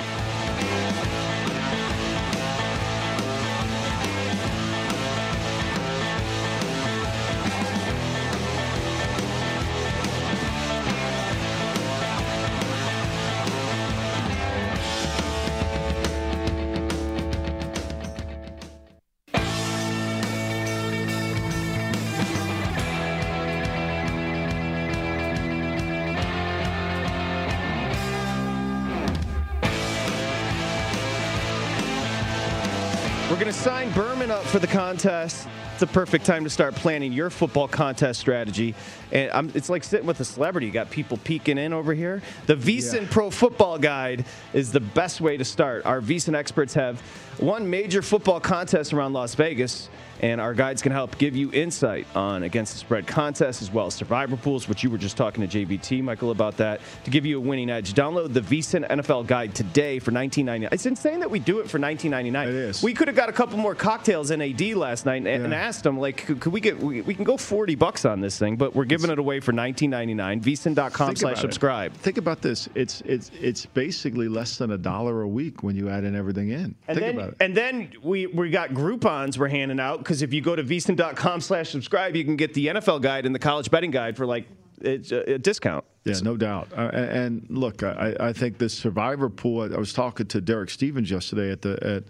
[34.50, 35.48] For the contest.
[35.72, 38.74] It's the perfect time to start planning your football contest strategy.
[39.12, 40.66] And I'm, it's like sitting with a celebrity.
[40.66, 42.24] You got people peeking in over here.
[42.48, 45.86] The VSIN Pro Football Guide is the best way to start.
[45.86, 47.00] Our VSIN experts have
[47.40, 49.90] won major football contest around Las Vegas,
[50.22, 53.86] and our guides can help give you insight on against the spread contests as well
[53.88, 57.26] as survivor pools, which you were just talking to JVT, Michael, about that, to give
[57.26, 57.94] you a winning edge.
[57.94, 60.74] Download the VSIN NFL Guide today for $19.99.
[60.74, 62.48] It's insane that we do it for $19.99.
[62.48, 62.84] It is.
[62.84, 65.84] We could have got a couple more cocktails in AD last night and, and asked
[65.84, 68.58] them, like, could, could we get, we, we can go 40 bucks on this thing,
[68.58, 70.42] but we're giving it away for $19.99.
[70.42, 71.42] VSIN.com Think slash about it.
[71.42, 71.94] subscribe.
[71.94, 72.68] Think about this.
[72.76, 76.50] It's it's it's basically less than a dollar a week when you add in everything
[76.50, 76.58] in.
[76.60, 77.29] And Think then, about it.
[77.40, 81.42] And then we, we got Groupons we're handing out because if you go to vsin.com
[81.42, 84.48] slash subscribe, you can get the NFL guide and the college betting guide for like
[84.84, 85.86] a, a discount.
[86.06, 86.70] Yeah, no doubt.
[86.76, 89.62] Uh, and, and look, I, I think this survivor pool.
[89.62, 92.04] I, I was talking to Derek Stevens yesterday at the at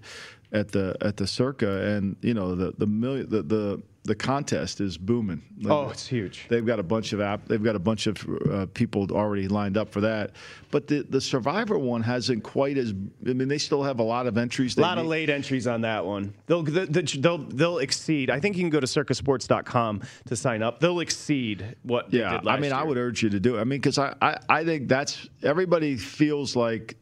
[0.52, 4.82] at the at the Circa, and you know the the million the the, the contest
[4.82, 5.42] is booming.
[5.68, 6.46] Oh, it's huge.
[6.48, 7.48] They've got a bunch of app.
[7.48, 8.18] They've got a bunch of
[8.50, 10.32] uh, people already lined up for that.
[10.72, 12.94] But the the Survivor one hasn't quite as.
[13.28, 14.78] I mean, they still have a lot of entries.
[14.78, 16.34] A lot of late entries on that one.
[16.48, 18.30] They'll the, the, they'll they'll exceed.
[18.30, 20.80] I think you can go to circasports.com to sign up.
[20.80, 23.58] They'll exceed what they Yeah, did last I mean, I would urge you to do
[23.58, 23.62] it.
[23.62, 26.96] I mean, because I, I, I think that's everybody feels like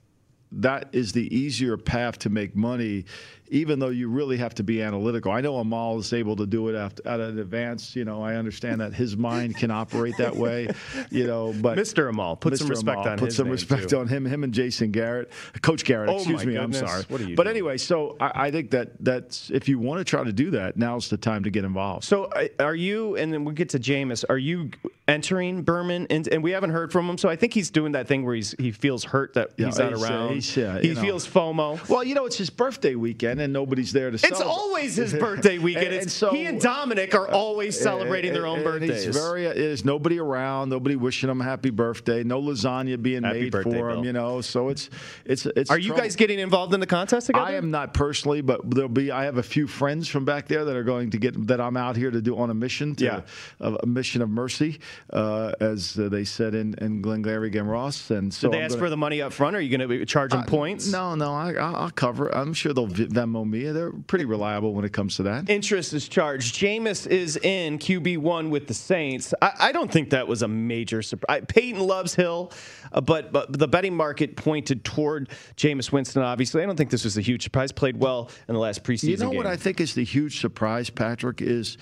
[0.52, 3.06] that is the easier path to make money,
[3.50, 5.32] even though you really have to be analytical.
[5.32, 7.96] I know Amal is able to do it after, at an advance.
[7.96, 10.70] You know, I understand that his mind can operate that way.
[11.10, 12.10] You know, but Mr.
[12.10, 14.00] Amal, put some respect Amal, on put some respect too.
[14.00, 14.26] on him.
[14.26, 15.32] Him and Jason Garrett,
[15.62, 16.10] Coach Garrett.
[16.10, 17.04] Oh, excuse me, I'm sorry.
[17.08, 17.56] What are you but doing?
[17.56, 20.78] anyway, so I, I think that that's if you want to try to do that,
[20.78, 22.04] now's the time to get involved.
[22.04, 22.30] So
[22.60, 23.16] are you?
[23.16, 24.26] And then we'll get to Jameis.
[24.30, 24.72] Are you
[25.08, 26.08] entering Berman?
[26.10, 27.18] And, and we haven't heard from him.
[27.18, 29.78] So I think he's doing that thing where he's he feels hurt that Yeah, he's
[29.80, 30.34] not he's, uh, around.
[30.34, 31.02] he's, uh, he know.
[31.02, 31.88] feels FOMO.
[31.90, 34.16] Well, you know, it's his birthday weekend, and nobody's there to.
[34.16, 34.48] It's celebrate.
[34.48, 35.88] always his birthday weekend.
[35.88, 39.06] And- and so- he and Dominic are always celebrating their own birthdays.
[39.06, 39.44] He's very.
[39.44, 40.70] There's nobody around.
[40.70, 42.24] Nobody wishing him happy birthday.
[42.24, 43.96] No lasagna being Happy made birthday, for him.
[43.98, 44.06] Bill.
[44.06, 44.42] You know.
[44.42, 44.90] So it's
[45.26, 45.72] it's it's.
[45.72, 47.46] are you guys getting involved in the contest together?
[47.46, 49.12] I am not personally, but there'll be.
[49.12, 51.78] I have a few friends from back there that are going to get that I'm
[51.78, 52.96] out here to do on a mission.
[52.96, 53.22] To, Yeah.
[53.60, 54.80] a, a mission of mercy,
[55.12, 58.10] uh, as uh, they said in in Glengarry Glen Ross.
[58.12, 59.56] And so Did they I'm ask gonna- for the money up front?
[59.56, 60.92] Or are you going to charge them points?
[60.92, 62.30] No, no, I, I'll I'll cover.
[62.30, 62.36] it.
[62.36, 63.64] I'm sure they'll Venmo me.
[63.72, 65.50] They're pretty reliable when it comes to that.
[65.50, 66.56] Interest is charged.
[66.56, 69.34] Jameis is in QB1 with the Saints.
[69.42, 71.44] I, I don't think that was a major surprise.
[71.48, 72.52] Payton loves Hill,
[72.92, 76.62] uh, but, but the betting market pointed toward Jameis Winston, obviously.
[76.64, 77.72] I don't think this was a huge surprise.
[77.72, 79.38] Played well in the last preseason You know game.
[79.38, 81.78] what I think is the huge surprise, Patrick, is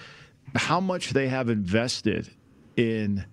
[0.55, 2.29] how much they have invested
[2.77, 3.25] in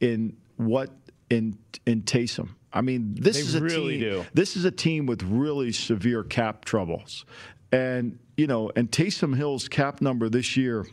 [0.00, 0.90] in what
[1.28, 2.50] in in Taysom.
[2.72, 4.00] I mean, this They is a really team.
[4.00, 4.26] do.
[4.32, 7.24] This is a team with really severe cap troubles,
[7.72, 10.86] and you know, and Taysom Hill's cap number this year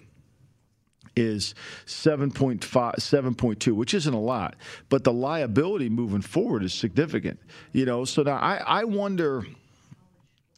[1.15, 1.55] is
[1.87, 4.55] 7.5 7.2 which isn't a lot
[4.87, 7.39] but the liability moving forward is significant
[7.73, 9.43] you know so now i i wonder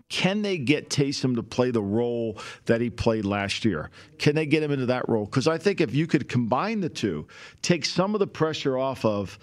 [0.09, 3.91] can they get Taysom to play the role that he played last year?
[4.17, 5.25] Can they get him into that role?
[5.25, 7.27] Because I think if you could combine the two,
[7.61, 9.37] take some of the pressure off of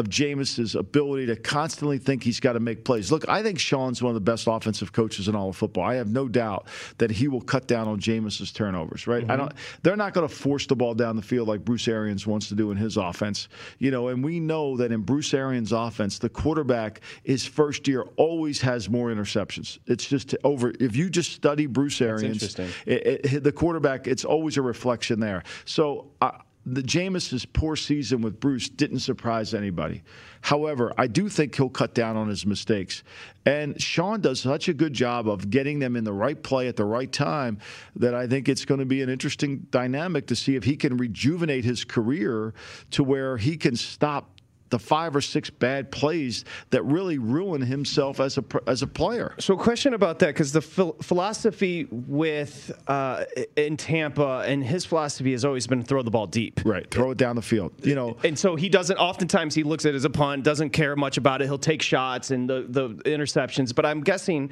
[0.00, 3.12] of Jameis's ability to constantly think he's got to make plays.
[3.12, 5.84] Look, I think Sean's one of the best offensive coaches in all of football.
[5.84, 6.66] I have no doubt
[6.98, 9.06] that he will cut down on Jameis's turnovers.
[9.06, 9.22] Right?
[9.24, 9.36] I mm-hmm.
[9.36, 9.52] don't.
[9.82, 12.54] They're not going to force the ball down the field like Bruce Arians wants to
[12.54, 13.48] do in his offense.
[13.78, 18.06] You know, and we know that in Bruce Arians' offense, the quarterback his first year
[18.16, 19.78] always has more interceptions.
[19.86, 20.72] It's just over.
[20.80, 25.44] If you just study Bruce Arians, it, it, the quarterback, it's always a reflection there.
[25.66, 26.10] So.
[26.22, 30.02] I the Jameis's poor season with Bruce didn't surprise anybody.
[30.42, 33.02] However, I do think he'll cut down on his mistakes.
[33.46, 36.76] And Sean does such a good job of getting them in the right play at
[36.76, 37.58] the right time
[37.96, 40.96] that I think it's going to be an interesting dynamic to see if he can
[40.96, 42.54] rejuvenate his career
[42.90, 44.39] to where he can stop
[44.70, 49.34] the five or six bad plays that really ruin himself as a as a player.
[49.38, 53.24] So, a question about that because the phil- philosophy with uh,
[53.56, 56.60] in Tampa and his philosophy has always been throw the ball deep.
[56.64, 57.72] Right, throw it down the field.
[57.82, 58.96] You know, and so he doesn't.
[58.96, 61.46] Oftentimes, he looks at it as a punt, doesn't care much about it.
[61.46, 63.74] He'll take shots and the the interceptions.
[63.74, 64.50] But I'm guessing.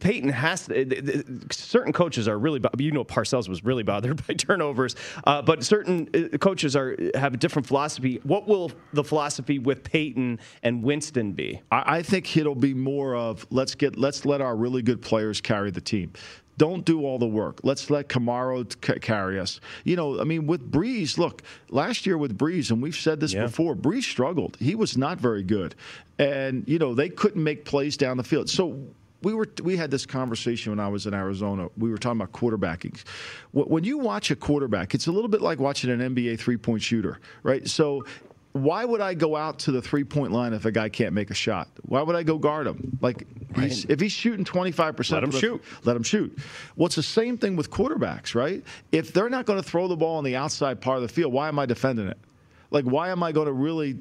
[0.00, 4.96] Payton has to, certain coaches are really, you know, Parcells was really bothered by turnovers,
[5.24, 8.20] uh, but certain uh, coaches are have a different philosophy.
[8.22, 11.60] What will the philosophy with Payton and Winston be?
[11.70, 15.40] I, I think it'll be more of let's get let's let our really good players
[15.40, 16.12] carry the team.
[16.58, 17.60] Don't do all the work.
[17.62, 19.60] Let's let Kamara c- carry us.
[19.84, 23.32] You know, I mean, with Brees, look, last year with Brees, and we've said this
[23.32, 23.44] Yeah.
[23.46, 24.56] before, Brees struggled.
[24.58, 25.76] He was not very good.
[26.18, 28.50] And, you know, they couldn't make plays down the field.
[28.50, 28.88] So
[29.22, 31.68] we were we had this conversation when I was in Arizona.
[31.76, 33.02] We were talking about quarterbacking.
[33.52, 36.82] When you watch a quarterback, it's a little bit like watching an NBA three point
[36.82, 37.66] shooter, right?
[37.68, 38.04] So.
[38.52, 41.30] Why would I go out to the three point line if a guy can't make
[41.30, 41.68] a shot?
[41.82, 42.98] Why would I go guard him?
[43.00, 45.62] Like, he's, if he's shooting 25%, Let him the- shoot.
[45.84, 46.36] Let him shoot.
[46.74, 48.64] Well, it's the same thing with quarterbacks, right?
[48.90, 51.32] If they're not going to throw the ball on the outside part of the field,
[51.32, 52.18] why am I defending it?
[52.70, 53.98] Like, why am I going to really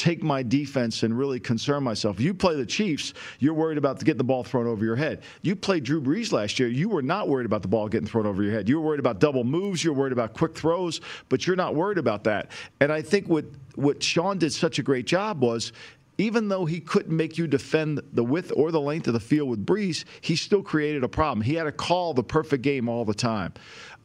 [0.00, 2.18] take my defense and really concern myself?
[2.18, 5.22] You play the Chiefs, you're worried about getting the ball thrown over your head.
[5.42, 8.26] You played Drew Brees last year, you were not worried about the ball getting thrown
[8.26, 8.68] over your head.
[8.68, 11.74] You were worried about double moves, you were worried about quick throws, but you're not
[11.74, 12.50] worried about that.
[12.80, 15.72] And I think what, what Sean did such a great job was
[16.18, 19.48] even though he couldn't make you defend the width or the length of the field
[19.48, 21.40] with Brees, he still created a problem.
[21.40, 23.54] He had to call the perfect game all the time.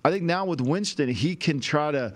[0.06, 2.14] I think now with Winston, he can try to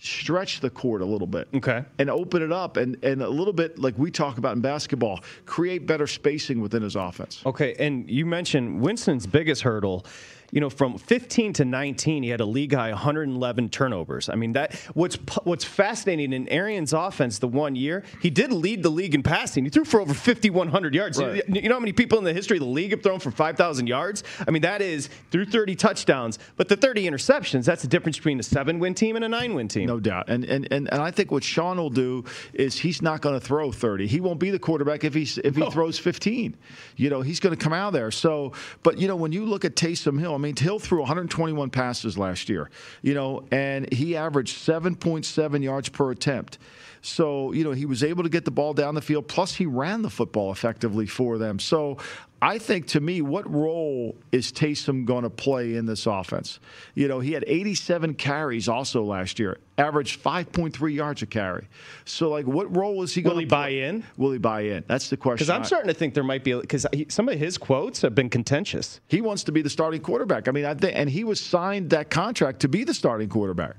[0.00, 1.46] stretch the court a little bit.
[1.54, 1.84] Okay.
[1.98, 5.20] And open it up and, and a little bit like we talk about in basketball,
[5.46, 7.42] create better spacing within his offense.
[7.44, 10.06] Okay, and you mentioned Winston's biggest hurdle.
[10.50, 14.28] You know, from 15 to 19, he had a league high 111 turnovers.
[14.28, 18.82] I mean, that what's what's fascinating in Arians' offense the one year, he did lead
[18.82, 19.64] the league in passing.
[19.64, 21.18] He threw for over 5,100 yards.
[21.18, 21.42] Right.
[21.48, 23.30] You, you know how many people in the history of the league have thrown for
[23.30, 24.24] 5,000 yards?
[24.46, 27.64] I mean, that is through 30 touchdowns, but the 30 interceptions.
[27.64, 29.86] That's the difference between a seven-win team and a nine-win team.
[29.86, 30.28] No doubt.
[30.28, 33.44] And, and and and I think what Sean will do is he's not going to
[33.44, 34.06] throw 30.
[34.06, 36.56] He won't be the quarterback if he's if he throws 15.
[36.96, 38.10] You know, he's going to come out there.
[38.10, 42.18] So, but you know, when you look at Taysom Hill, mean, Hill threw 121 passes
[42.18, 42.70] last year.
[43.02, 46.58] You know, and he averaged 7.7 yards per attempt.
[47.02, 49.26] So, you know, he was able to get the ball down the field.
[49.26, 51.58] Plus, he ran the football effectively for them.
[51.58, 51.96] So,
[52.42, 56.58] I think to me, what role is Taysom going to play in this offense?
[56.94, 61.68] You know, he had 87 carries also last year, averaged 5.3 yards a carry.
[62.06, 64.04] So, like, what role is he going to buy in?
[64.16, 64.84] Will he buy in?
[64.86, 65.36] That's the question.
[65.36, 68.30] Because I'm starting to think there might be because some of his quotes have been
[68.30, 69.00] contentious.
[69.06, 70.48] He wants to be the starting quarterback.
[70.48, 73.76] I mean, I think, and he was signed that contract to be the starting quarterback.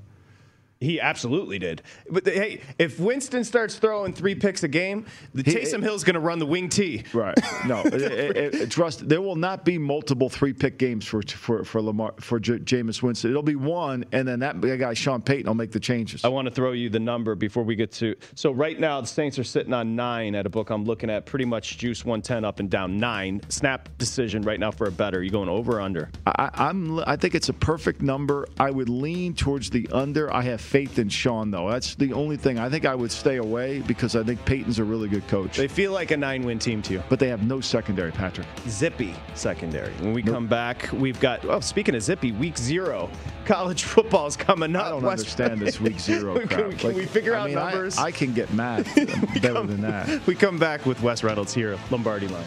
[0.82, 1.82] He absolutely did.
[2.10, 6.02] But the, hey, if Winston starts throwing three picks a game, the he, Taysom Hill's
[6.02, 7.04] going to run the wing T.
[7.12, 7.38] Right.
[7.66, 9.08] No, it, it, it, trust.
[9.08, 13.02] There will not be multiple three pick games for for for Lamar for J- Jameis
[13.02, 13.30] Winston.
[13.30, 16.24] It'll be one, and then that guy Sean Payton will make the changes.
[16.24, 18.16] I want to throw you the number before we get to.
[18.34, 21.26] So right now the Saints are sitting on nine at a book I'm looking at.
[21.26, 23.40] Pretty much juice 110 up and down nine.
[23.48, 25.22] Snap decision right now for a better.
[25.22, 26.10] You going over or under?
[26.26, 26.98] I, I'm.
[27.00, 28.48] I think it's a perfect number.
[28.58, 30.32] I would lean towards the under.
[30.32, 31.68] I have faith in Sean, though.
[31.68, 32.58] That's the only thing.
[32.58, 35.58] I think I would stay away because I think Payton's a really good coach.
[35.58, 37.02] They feel like a nine win team to you.
[37.10, 38.46] But they have no secondary, Patrick.
[38.66, 39.92] Zippy secondary.
[39.94, 40.34] When we nope.
[40.34, 43.10] come back, we've got, well, speaking of Zippy, week zero.
[43.44, 44.86] College football is coming up.
[44.86, 46.48] I don't West understand this week zero crap.
[46.48, 47.98] can, can like, we figure I out mean, numbers?
[47.98, 50.26] I, I, can get mad better come, than that.
[50.26, 52.46] We come back with Wes Reynolds here, Lombardi Line.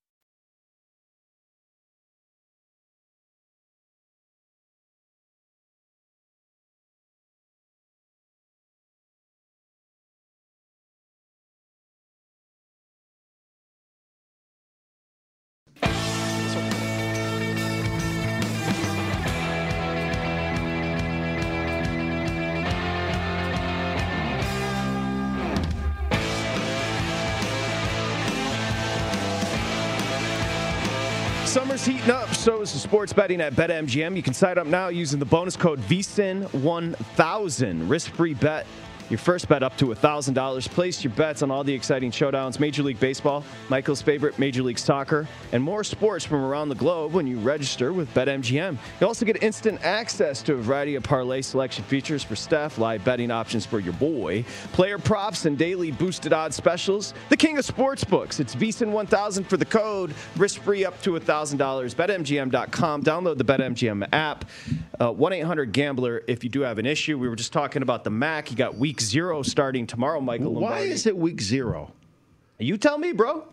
[31.51, 34.15] Summer's heating up, so is the sports betting at BetMGM.
[34.15, 37.89] You can sign up now using the bonus code VSIN1000.
[37.89, 38.65] Risk-free bet
[39.11, 40.69] your first bet up to $1,000.
[40.69, 44.79] Place your bets on all the exciting showdowns Major League Baseball, Michael's favorite Major League
[44.79, 48.77] Soccer, and more sports from around the globe when you register with BetMGM.
[49.01, 53.03] You also get instant access to a variety of parlay selection features for staff, live
[53.03, 57.13] betting options for your boy, player props, and daily boosted odds specials.
[57.27, 58.39] The king of sports books.
[58.39, 60.13] It's VSIN1000 for the code.
[60.37, 61.57] Risk free up to $1,000.
[61.95, 63.03] BetMGM.com.
[63.03, 64.45] Download the BetMGM app.
[64.99, 67.17] 1 uh, 800 Gambler if you do have an issue.
[67.17, 68.51] We were just talking about the MAC.
[68.51, 70.91] You got week zero starting tomorrow, Michael Why Lombardi.
[70.91, 71.91] is it week zero?
[72.59, 73.47] You tell me, bro.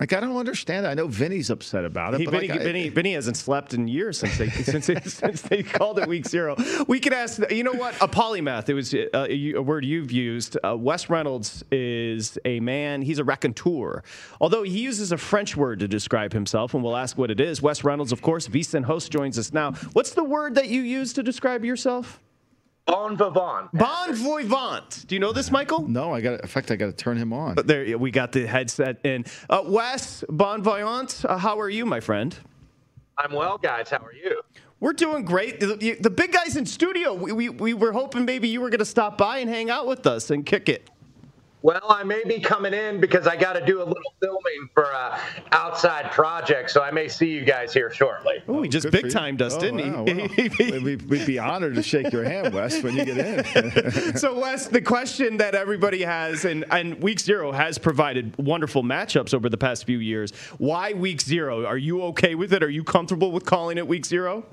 [0.00, 0.86] Like I don't understand.
[0.86, 2.20] I know Vinny's upset about it.
[2.20, 5.00] He, but Vinny, like, I- Vinny, Vinny hasn't slept in years since they since, they-
[5.00, 6.54] since they called it week zero.
[6.86, 7.40] We could ask.
[7.50, 7.96] You know what?
[8.00, 8.68] A polymath.
[8.68, 10.56] It was uh, a, a word you've used.
[10.64, 13.02] Uh, Wes Reynolds is a man.
[13.02, 14.04] He's a raconteur.
[14.40, 17.60] Although he uses a French word to describe himself, and we'll ask what it is.
[17.60, 18.46] Wes Reynolds, of course.
[18.46, 19.72] VSiN host joins us now.
[19.94, 22.20] What's the word that you use to describe yourself?
[22.88, 23.70] Bon vivant.
[23.74, 25.04] Bon vivant.
[25.06, 25.86] Do you know this, Michael?
[25.86, 26.40] No, I got.
[26.40, 27.54] In fact, I got to turn him on.
[27.54, 29.26] But there, we got the headset in.
[29.50, 31.22] Uh, Wes, bon vivant.
[31.28, 32.34] Uh, how are you, my friend?
[33.18, 33.90] I'm well, guys.
[33.90, 34.40] How are you?
[34.80, 35.60] We're doing great.
[35.60, 37.12] The, the big guys in studio.
[37.12, 39.86] We, we, we were hoping maybe you were going to stop by and hang out
[39.86, 40.88] with us and kick it.
[41.62, 44.84] Well, I may be coming in because I got to do a little filming for
[44.84, 48.36] a outside project, so I may see you guys here shortly.
[48.46, 49.10] Oh, he just big you.
[49.10, 50.48] timed us, Oh, didn't wow, he?
[50.48, 50.78] wow.
[50.84, 54.16] we'd, we'd be honored to shake your hand, Wes, when you get in.
[54.16, 59.34] so, Wes, the question that everybody has, and, and Week Zero has provided wonderful matchups
[59.34, 60.30] over the past few years.
[60.58, 61.66] Why Week Zero?
[61.66, 62.62] Are you okay with it?
[62.62, 64.44] Are you comfortable with calling it Week Zero?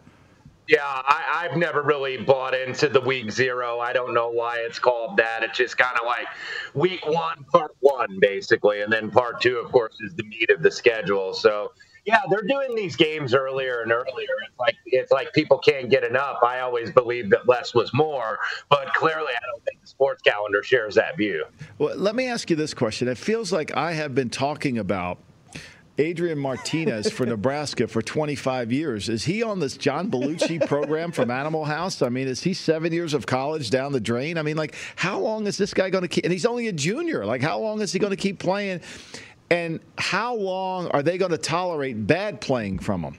[0.68, 3.80] Yeah, I, I've never really bought into the week zero.
[3.80, 5.43] I don't know why it's called that.
[5.43, 6.26] It's just kind of like
[6.74, 10.63] week one, part one, basically, and then part two, of course, is the meat of
[10.63, 11.34] the schedule.
[11.34, 11.72] So
[12.05, 14.36] yeah, they're doing these games earlier and earlier.
[14.47, 16.38] It's like it's like people can't get enough.
[16.43, 18.39] I always believed that less was more,
[18.70, 21.45] but clearly, I don't think the sports calendar shares that view.
[21.78, 23.07] Well, let me ask you this question.
[23.07, 25.18] It feels like I have been talking about
[25.98, 29.08] Adrian Martinez for Nebraska for 25 years.
[29.08, 32.02] Is he on this John Belushi program from Animal House?
[32.02, 34.38] I mean, is he seven years of college down the drain?
[34.38, 36.26] I mean, like, how long is this guy going to keep?
[36.26, 37.26] And he's only a junior.
[37.26, 38.82] Like, how long is he going to keep playing?
[39.50, 43.18] And how long are they going to tolerate bad playing from him?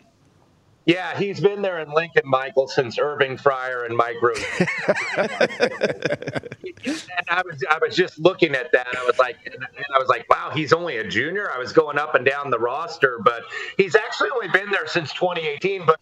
[0.86, 4.38] Yeah, he's been there in Lincoln, Michael, since Irving Fryar and Mike Root.
[6.86, 8.86] and I was I was just looking at that.
[8.96, 11.50] I was like, and I was like, wow, he's only a junior.
[11.50, 13.42] I was going up and down the roster, but
[13.76, 15.86] he's actually only been there since 2018.
[15.86, 15.98] But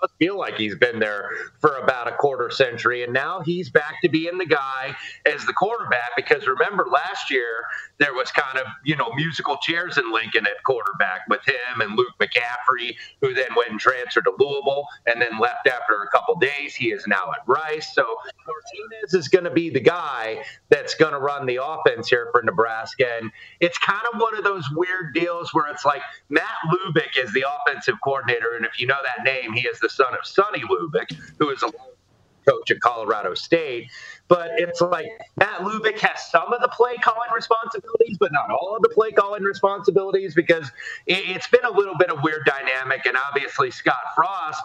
[0.00, 1.30] does feel like he's been there
[1.60, 4.94] for about a quarter century, and now he's back to being the guy
[5.26, 6.10] as the quarterback.
[6.16, 7.64] Because remember, last year
[7.98, 11.96] there was kind of you know musical chairs in Lincoln at quarterback with him and
[11.96, 16.36] Luke McCaffrey, who then went and transferred to Louisville and then left after a couple
[16.36, 16.74] days.
[16.74, 18.04] He is now at Rice, so
[18.46, 22.42] Martinez is going to be the guy that's going to run the offense here for
[22.42, 23.30] Nebraska, and
[23.60, 27.44] it's kind of one of those weird deals where it's like Matt Lubick is the
[27.48, 31.14] offensive coordinator, and if you know that name, he is the son of Sonny Lubick,
[31.38, 31.70] who is a
[32.48, 33.90] coach at Colorado State.
[34.28, 38.76] But it's like Matt Lubick has some of the play calling responsibilities, but not all
[38.76, 40.70] of the play calling responsibilities because
[41.06, 43.06] it, it's been a little bit of weird dynamic.
[43.06, 44.62] And obviously, Scott Frost.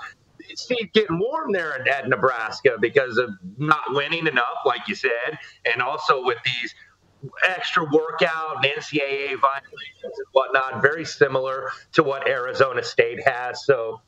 [0.49, 5.39] It's getting warm there at, at Nebraska because of not winning enough, like you said,
[5.65, 6.75] and also with these
[7.47, 13.65] extra workout and NCAA violations and whatnot, very similar to what Arizona State has.
[13.65, 14.01] So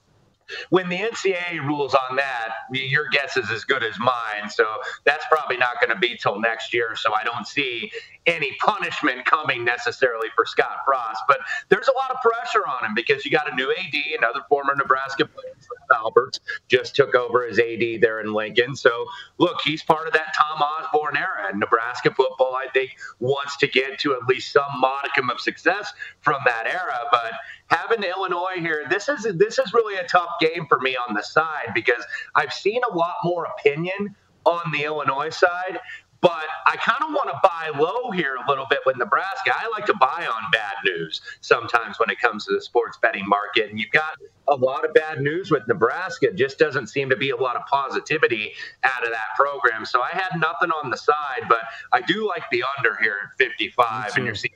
[0.70, 4.50] when the NCAA rules on that, your guess is as good as mine.
[4.50, 4.66] So
[5.04, 6.96] that's probably not going to be till next year.
[6.96, 7.92] So I don't see
[8.26, 11.22] any punishment coming necessarily for Scott Frost.
[11.28, 11.40] But
[11.70, 14.76] there's a lot of pressure on him because you got a new AD, another former
[14.76, 15.56] Nebraska player,
[15.96, 18.76] Alberts, just took over as AD there in Lincoln.
[18.76, 19.06] So
[19.38, 21.50] look, he's part of that Tom Osborne era.
[21.50, 25.94] And Nebraska football, I think, wants to get to at least some modicum of success
[26.22, 27.00] from that era.
[27.12, 27.34] But
[27.68, 31.24] having Illinois here, this is this is really a tough game for me on the
[31.24, 32.04] side because
[32.36, 35.80] I've seen a lot more opinion on the Illinois side.
[36.22, 39.54] But I kind of want to buy low here a little bit with Nebraska.
[39.56, 43.28] I like to buy on bad news sometimes when it comes to the sports betting
[43.28, 43.70] market.
[43.70, 46.30] And you've got a lot of bad news with Nebraska.
[46.30, 48.54] It just doesn't seem to be a lot of positivity
[48.84, 49.86] out of that program.
[49.86, 51.60] So I had nothing on the side, but
[51.94, 54.16] I do like the under here at 55.
[54.16, 54.56] And you're seeing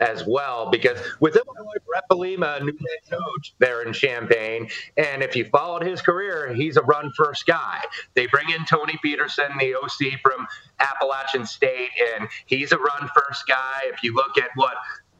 [0.00, 5.36] as well because with Illinois, Brett Bielema, new head coach there in Champaign, and if
[5.36, 7.80] you followed his career, he's a run first guy.
[8.14, 10.46] They bring in Tony Petersen, the OC from
[10.80, 13.82] Appalachian State, and he's a run first guy.
[13.86, 14.74] If you look at what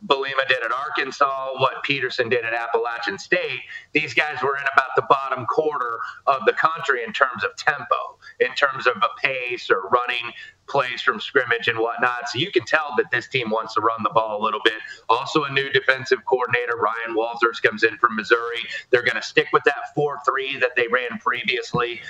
[0.06, 3.60] Bielema did at Arkansas, what Petersen did at Appalachian State,
[3.92, 8.18] these guys were in about the bottom quarter of the country in terms of tempo,
[8.40, 10.32] in terms of a pace or running
[10.68, 12.28] plays from scrimmage and whatnot.
[12.28, 14.74] So you can tell that this team wants to run the ball a little bit.
[15.08, 18.60] Also, a new defensive coordinator, Ryan Walters, comes in from Missouri.
[18.90, 22.00] They're going to stick with that 4 3 that they ran previously.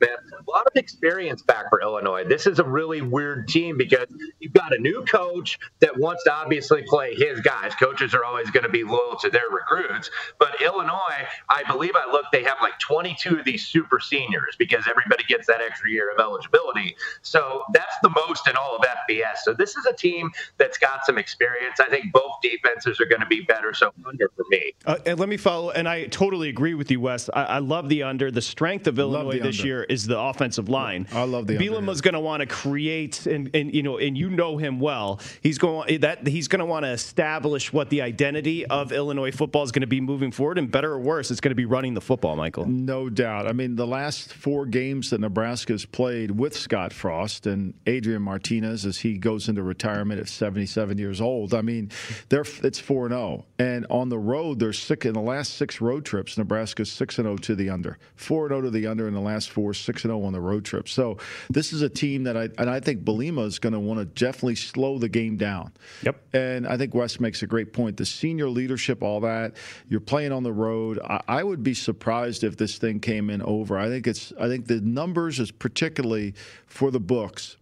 [0.00, 0.10] Man.
[0.32, 2.24] A lot of experience back for Illinois.
[2.24, 4.06] This is a really weird team because
[4.40, 7.74] you've got a new coach that wants to obviously play his guys.
[7.74, 12.10] Coaches are always going to be loyal to their recruits, but Illinois, I believe I
[12.10, 16.12] looked, they have like 22 of these super seniors because everybody gets that extra year
[16.12, 16.96] of eligibility.
[17.22, 19.38] So that's the most in all of FBS.
[19.44, 21.80] So this is a team that's got some experience.
[21.80, 23.72] I think both defenses are going to be better.
[23.74, 24.72] So under for me.
[24.84, 27.28] Uh, and let me follow, and I totally agree with you, Wes.
[27.32, 28.30] I, I love the under.
[28.30, 29.66] The strength of Illinois this under.
[29.66, 31.06] year is the offensive line.
[31.12, 34.30] I love the Bielema's going to want to create, and, and you know, and you
[34.30, 35.20] know him well.
[35.42, 39.62] He's going that he's going to want to establish what the identity of Illinois football
[39.62, 41.94] is going to be moving forward, and better or worse, it's going to be running
[41.94, 42.66] the football, Michael.
[42.66, 43.46] No doubt.
[43.46, 48.84] I mean, the last four games that Nebraska's played with Scott Frost and Adrian Martinez
[48.84, 51.54] as he goes into retirement at 77 years old.
[51.54, 51.90] I mean,
[52.28, 53.44] they're it's 4 0.
[53.58, 57.36] And on the road, they're sick in the last six road trips, Nebraska's 6 0
[57.38, 57.98] to the under.
[58.16, 60.88] 4 0 to the under in the last four, 6 0 on the road trip.
[60.88, 61.18] So
[61.50, 64.04] this is a team that I and I think Bielema is going to want to
[64.04, 65.72] definitely slow the game down.
[66.02, 66.20] Yep.
[66.34, 67.96] And I think Wes makes a great point.
[67.96, 69.56] The senior leadership, all that,
[69.88, 70.98] you're playing on the road.
[71.04, 73.78] I, I would be surprised if this thing came in over.
[73.78, 76.34] I think it's I think the numbers is particularly
[76.66, 77.56] for the books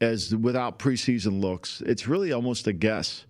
[0.00, 3.26] as without preseason looks, it's really almost a guess.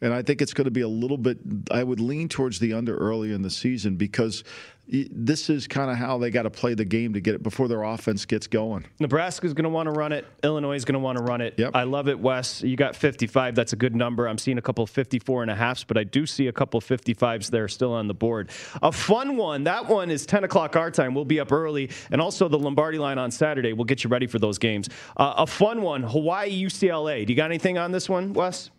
[0.00, 1.38] And I think it's going to be a little bit,
[1.70, 4.44] I would lean towards the under early in the season because
[4.86, 7.68] this is kind of how they got to play the game to get it before
[7.68, 8.84] their offense gets going.
[9.00, 10.26] Nebraska's going to want to run it.
[10.42, 11.54] Illinois is going to want to run it.
[11.56, 11.70] Yep.
[11.74, 12.62] I love it, Wes.
[12.62, 13.54] You got 55.
[13.54, 14.28] That's a good number.
[14.28, 17.50] I'm seeing a couple 54 and a halfs, but I do see a couple 55s
[17.50, 18.50] there still on the board.
[18.82, 19.64] A fun one.
[19.64, 21.14] That one is 10 o'clock our time.
[21.14, 21.90] We'll be up early.
[22.10, 23.72] And also the Lombardi line on Saturday.
[23.72, 24.88] We'll get you ready for those games.
[25.16, 26.02] Uh, a fun one.
[26.02, 27.26] Hawaii UCLA.
[27.26, 28.70] Do you got anything on this one, Wes?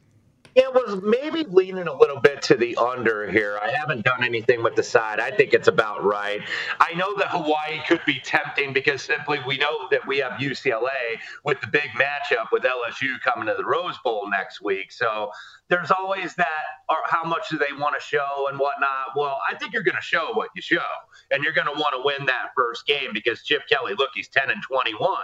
[0.55, 3.59] It was maybe leaning a little bit to the under here.
[3.61, 5.19] I haven't done anything with the side.
[5.19, 6.41] I think it's about right.
[6.79, 11.19] I know that Hawaii could be tempting because simply we know that we have UCLA
[11.43, 14.93] with the big matchup with LSU coming to the Rose Bowl next week.
[14.93, 15.29] So
[15.69, 19.17] there's always that, or how much do they want to show and whatnot.
[19.17, 20.79] Well, I think you're going to show what you show,
[21.31, 24.29] and you're going to want to win that first game because Chip Kelly, look, he's
[24.29, 25.17] 10 and 21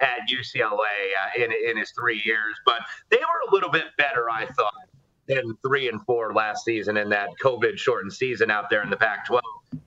[0.00, 2.80] at UCLA uh, in in his three years, but
[3.10, 4.71] they were a little bit better, I thought
[5.26, 8.96] than three and four last season in that COVID shortened season out there in the
[8.96, 9.42] Pac 12.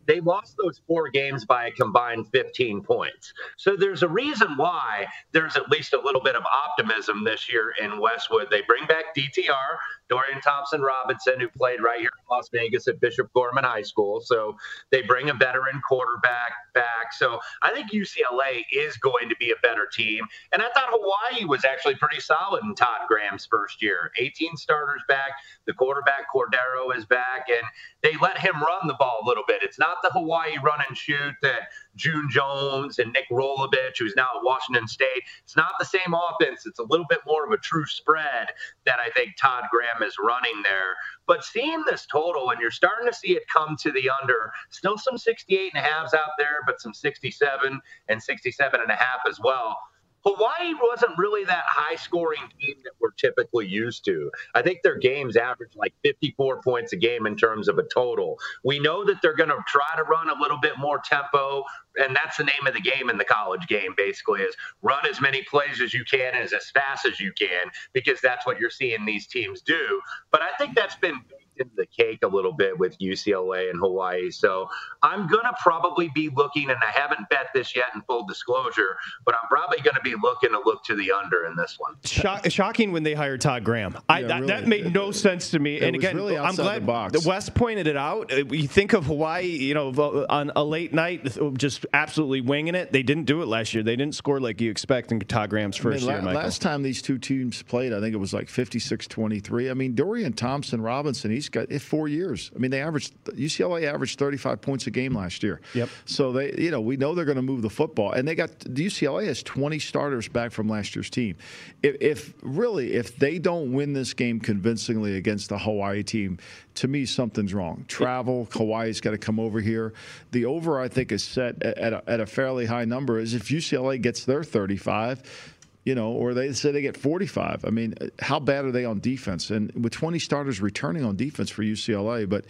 [0.08, 3.34] They lost those four games by a combined 15 points.
[3.58, 7.74] So there's a reason why there's at least a little bit of optimism this year
[7.82, 8.48] in Westwood.
[8.50, 9.78] They bring back DTR,
[10.10, 14.22] Dorian Thompson Robinson, who played right here in Las Vegas at Bishop Gorman High School.
[14.22, 14.56] So
[14.92, 17.14] they bring a veteran quarterback back.
[17.14, 20.26] So I think UCLA is going to be a better team.
[20.52, 24.12] And I thought Hawaii was actually pretty solid in Todd Graham's first year.
[24.18, 25.32] 18 starters back.
[25.66, 27.64] The quarterback Cordeiro is back, and
[28.04, 29.64] they let him run the ball a little bit.
[29.64, 34.28] It's not the Hawaii run and shoot that June Jones and Nick Rolovich, who's now
[34.36, 35.24] at Washington State.
[35.44, 36.66] It's not the same offense.
[36.66, 38.50] It's a little bit more of a true spread
[38.86, 40.96] that I think Todd Graham is running there.
[41.28, 44.98] But seeing this total, and you're starting to see it come to the under, still
[44.98, 47.80] some 68 and a halves out there, but some 67
[48.10, 49.78] and 67 and a half as well.
[50.26, 54.32] Hawaii wasn't really that high scoring team that we're typically used to.
[54.56, 58.38] I think their games average like 54 points a game in terms of a total.
[58.64, 61.64] We know that they're going to try to run a little bit more tempo,
[61.98, 65.22] and that's the name of the game in the college game basically is run as
[65.22, 68.70] many plays as you can as as fast as you can because that's what you're
[68.70, 70.02] seeing these teams do.
[70.32, 71.22] But I think that's been
[71.58, 74.32] into the cake a little bit with UCLA and Hawaii.
[74.32, 74.68] So
[75.04, 78.98] I'm going to probably be looking, and I haven't bet this yet in full disclosure,
[79.26, 81.96] but I'm probably going to be looking to look to the under in this one.
[82.04, 83.98] Shock, shocking when they hired Todd Graham.
[84.10, 84.48] I, Yeah, that, really.
[84.48, 85.78] that made no sense to me.
[85.78, 87.26] It and was again, really I'm glad the box.
[87.26, 88.32] Wes pointed it out.
[88.32, 89.90] Uh, You think of Hawaii, you know,
[90.30, 92.92] on a late night, just absolutely winging it.
[92.92, 93.84] They didn't do it last year.
[93.84, 96.42] They didn't score like you expect in Todd Graham's I mean, first la- year, Michael.
[96.42, 99.70] last time these two teams played, I think it was like 56 23.
[99.70, 102.52] I mean, Dorian Thompson Robinson, he's got eh, four years.
[102.56, 105.62] I mean, they averaged, UCLA averaged 35 points a game last year.
[105.74, 105.90] Yep.
[106.06, 108.12] So they, you know, we know they're going to move the football.
[108.12, 111.38] And they got, the UCLA has 20 starters back from last year's team.
[111.84, 116.38] If, if really, if they don't win this game convincingly against the Hawaii team,
[116.76, 117.86] to me, something's wrong.
[117.88, 119.94] Travel, Hawaii's got to come over here.
[120.32, 123.20] The over, I think, is set at, a, at a fairly high number.
[123.20, 125.55] Is if UCLA gets their 35,
[125.86, 127.64] you know, or they say they get 45.
[127.64, 129.52] I mean, how bad are they on defense?
[129.52, 132.46] And with 20 starters returning on defense for UCLA, but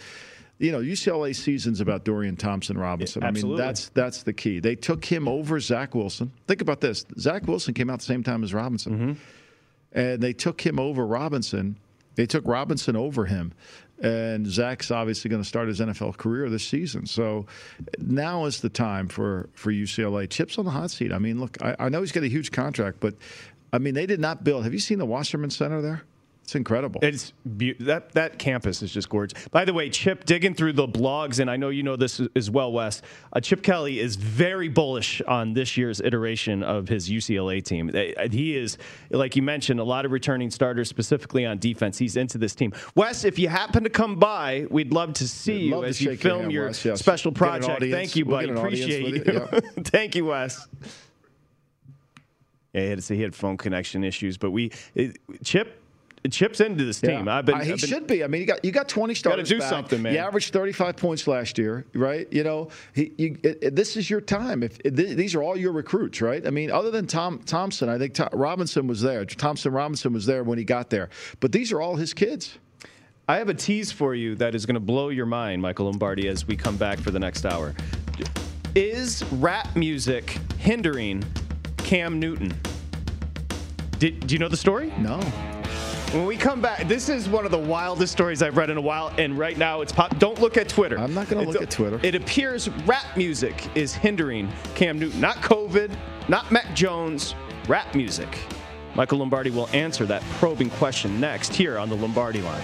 [0.58, 3.24] you know, UCLA season's about Dorian Thompson Robinson.
[3.24, 4.60] I mean, that's that's the key.
[4.60, 6.32] They took him over Zach Wilson.
[6.48, 10.00] Think about this: Zach Wilson came out the same time as Robinson, mm-hmm.
[10.00, 11.78] and they took him over Robinson.
[12.16, 13.52] They took Robinson over him,
[14.02, 17.06] and Zach's obviously going to start his NFL career this season.
[17.06, 17.46] So
[17.98, 20.30] now is the time for for UCLA.
[20.30, 21.12] Chip's on the hot seat.
[21.12, 23.16] I mean, look, I, I know he's got a huge contract, but
[23.72, 24.64] I mean, they did not build.
[24.64, 26.04] Have you seen the Wasserman Center there?
[26.46, 27.00] It's incredible.
[27.02, 29.48] It's be- that that campus is just gorgeous.
[29.48, 32.52] By the way, Chip digging through the blogs, and I know you know this as
[32.52, 33.02] well, Wes.
[33.34, 37.90] Uh, Chip Kelly is very bullish on this year's iteration of his UCLA team.
[38.32, 38.78] He is,
[39.10, 41.98] like you mentioned, a lot of returning starters, specifically on defense.
[41.98, 42.74] He's into this team.
[42.94, 46.42] Wes, if you happen to come by, we'd love to see you as you film
[46.42, 47.00] hand, your yes.
[47.00, 47.82] special project.
[47.82, 48.48] Thank you, We'll buddy.
[48.50, 49.34] get Appreciate with you.
[49.34, 49.84] it, yeah.
[49.84, 50.68] Thank you, Wes.
[52.72, 55.82] Yeah, he had, he had phone connection issues, but we it, Chip
[56.32, 57.26] Chip's into this team.
[57.28, 57.38] Yeah.
[57.38, 57.56] I've been.
[57.56, 58.24] Uh, he I've been- should be.
[58.24, 59.50] I mean, you got you got 20 starters.
[59.50, 59.70] do back.
[59.70, 60.14] something, man.
[60.14, 62.28] You averaged 35 points last year, right?
[62.32, 64.64] You know, he, you, it, it- this is your time.
[64.64, 66.46] If it, th- these are all your recruits, right?
[66.46, 69.26] I mean, other than Tom Thompson, I think Tom, Robinson was there.
[69.26, 71.10] Thompson Robinson was there when he got there,
[71.40, 72.58] but these are all his kids.
[73.28, 76.28] I have a tease for you that is going to blow your mind, Michael Lombardi,
[76.28, 77.74] as we come back for the next hour.
[78.76, 81.24] Is rap music hindering
[81.78, 82.54] Cam Newton?
[83.98, 84.94] Did, do you know the story?
[85.00, 85.20] No.
[86.16, 88.82] When we come back, this is one of the wildest stories I've read in a
[88.82, 90.18] while, and right now it's pop.
[90.18, 90.98] Don't look at Twitter.
[90.98, 92.00] I'm not gonna look at Twitter.
[92.04, 95.94] It appears rap music is hindering Cam Newton, not COVID,
[96.30, 97.36] not Mac Jones,
[97.68, 98.40] rap music.
[98.96, 102.64] Michael Lombardi will answer that probing question next here on the Lombardi line.